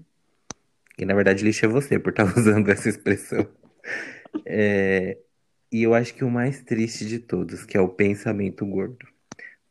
E 0.99 1.05
na 1.05 1.15
verdade, 1.15 1.45
lixo 1.45 1.65
é 1.67 1.69
você 1.69 1.99
por 1.99 2.11
estar 2.11 2.25
usando 2.37 2.71
essa 2.71 2.89
expressão. 2.89 3.47
É, 4.47 5.19
e 5.73 5.83
eu 5.85 5.95
acho 5.95 6.15
que 6.15 6.25
o 6.25 6.31
mais 6.31 6.63
triste 6.63 7.07
de 7.07 7.19
todos, 7.21 7.65
que 7.65 7.77
é 7.77 7.81
o 7.81 7.89
pensamento 7.89 8.67
gordo. 8.67 9.12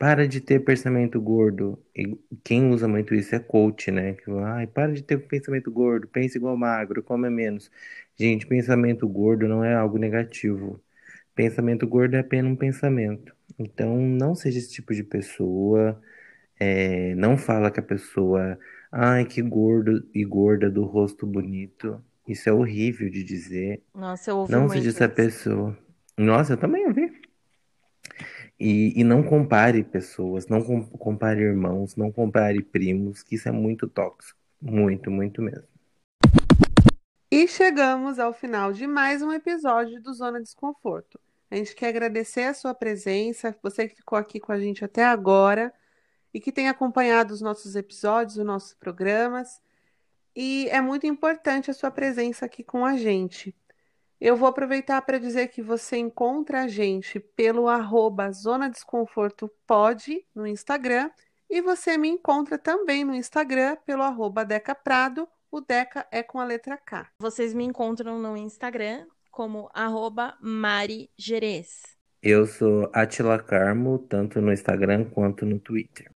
Para 0.02 0.28
de 0.28 0.42
ter 0.42 0.60
pensamento 0.62 1.22
gordo. 1.22 1.80
E 1.96 2.18
quem 2.44 2.72
usa 2.72 2.88
muito 2.88 3.14
isso 3.14 3.36
é 3.36 3.40
coach, 3.40 3.92
né? 3.92 4.14
Que, 4.16 4.32
Ai, 4.32 4.66
para 4.68 4.94
de 4.94 5.04
ter 5.04 5.18
pensamento 5.28 5.72
gordo, 5.72 6.08
pense 6.08 6.38
igual 6.38 6.58
magro, 6.58 7.04
come 7.04 7.30
menos. 7.30 7.72
Gente, 8.20 8.48
pensamento 8.48 9.08
gordo 9.08 9.48
não 9.48 9.64
é 9.64 9.76
algo 9.76 9.98
negativo. 10.00 10.82
Pensamento 11.36 11.88
gordo 11.88 12.16
é 12.16 12.20
apenas 12.22 12.52
um 12.52 12.56
pensamento. 12.56 13.36
Então, 13.60 13.98
não 13.98 14.36
seja 14.36 14.60
esse 14.60 14.72
tipo 14.74 14.94
de 14.96 15.04
pessoa. 15.04 16.02
É, 16.60 17.16
não 17.16 17.38
fala 17.38 17.72
que 17.72 17.80
a 17.80 17.84
pessoa, 17.84 18.60
ai, 18.92 19.26
que 19.26 19.42
gordo 19.42 20.08
e 20.14 20.24
gorda 20.26 20.70
do 20.70 20.84
rosto 20.86 21.26
bonito. 21.28 22.04
Isso 22.28 22.50
é 22.50 22.54
horrível 22.54 23.10
de 23.10 23.24
dizer. 23.24 23.84
Nossa, 23.94 24.30
eu 24.32 24.38
ouvi 24.38 24.58
Não 24.58 24.62
muito 24.62 24.70
seja 24.70 24.90
essa 24.90 25.10
isso. 25.10 25.10
pessoa. 25.10 25.78
Nossa, 26.18 26.54
eu 26.54 26.58
também 26.58 26.86
ouvi. 26.88 27.01
E, 28.64 28.94
e 28.96 29.04
não 29.04 29.24
compare 29.24 29.84
pessoas, 29.84 30.46
não 30.46 30.64
com- 30.64 30.86
compare 30.86 31.42
irmãos, 31.42 31.96
não 31.96 32.12
compare 32.12 32.62
primos, 32.62 33.24
que 33.24 33.34
isso 33.34 33.50
é 33.50 33.52
muito 33.52 33.88
tóxico. 33.88 34.40
Muito, 34.62 35.10
muito 35.10 35.42
mesmo. 35.42 35.68
E 37.32 37.48
chegamos 37.48 38.20
ao 38.20 38.32
final 38.32 38.72
de 38.72 38.86
mais 38.86 39.24
um 39.24 39.34
episódio 39.34 40.00
do 40.00 40.14
Zona 40.14 40.40
Desconforto. 40.40 41.20
A 41.50 41.56
gente 41.56 41.74
quer 41.74 41.88
agradecer 41.88 42.44
a 42.44 42.54
sua 42.54 42.76
presença, 42.76 43.58
você 43.64 43.88
que 43.88 43.96
ficou 43.96 44.16
aqui 44.16 44.40
com 44.40 44.52
a 44.52 44.60
gente 44.60 44.86
até 44.86 45.04
agora 45.04 45.74
e 46.32 46.40
que 46.40 46.52
tem 46.52 46.70
acompanhado 46.70 47.34
os 47.34 47.42
nossos 47.42 47.76
episódios, 47.76 48.38
os 48.38 48.46
nossos 48.46 48.76
programas. 48.76 49.60
E 50.36 50.70
é 50.70 50.80
muito 50.80 51.08
importante 51.08 51.72
a 51.72 51.74
sua 51.74 51.90
presença 51.90 52.46
aqui 52.46 52.64
com 52.64 52.86
a 52.86 52.96
gente. 52.96 53.56
Eu 54.22 54.38
vou 54.38 54.48
aproveitar 54.48 55.02
para 55.02 55.18
dizer 55.18 55.48
que 55.48 55.64
você 55.64 55.98
encontra 55.98 56.62
a 56.62 56.68
gente 56.68 57.20
pelo 57.20 57.68
arroba 57.68 58.32
Zona 58.32 58.70
Desconforto 58.70 59.52
Pod 59.66 60.24
no 60.36 60.46
Instagram 60.46 61.10
e 61.50 61.60
você 61.60 61.98
me 61.98 62.08
encontra 62.08 62.56
também 62.56 63.04
no 63.04 63.16
Instagram 63.16 63.78
pelo 63.84 64.04
arroba 64.04 64.46
Deca 64.46 64.76
Prado. 64.76 65.28
O 65.50 65.60
Deca 65.60 66.06
é 66.12 66.22
com 66.22 66.40
a 66.40 66.46
letra 66.46 66.78
K. 66.78 67.10
Vocês 67.18 67.52
me 67.56 67.64
encontram 67.64 68.20
no 68.20 68.38
Instagram 68.38 69.08
como 69.32 69.72
arroba 69.74 70.38
Mari 70.40 71.10
Gerês. 71.18 71.82
Eu 72.22 72.46
sou 72.46 72.92
Atila 72.94 73.42
Carmo, 73.42 73.98
tanto 73.98 74.40
no 74.40 74.54
Instagram 74.54 75.10
quanto 75.10 75.48
no 75.48 75.60
Twitter. 75.60 76.12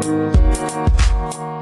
Thank 0.00 1.34
you. 1.34 1.57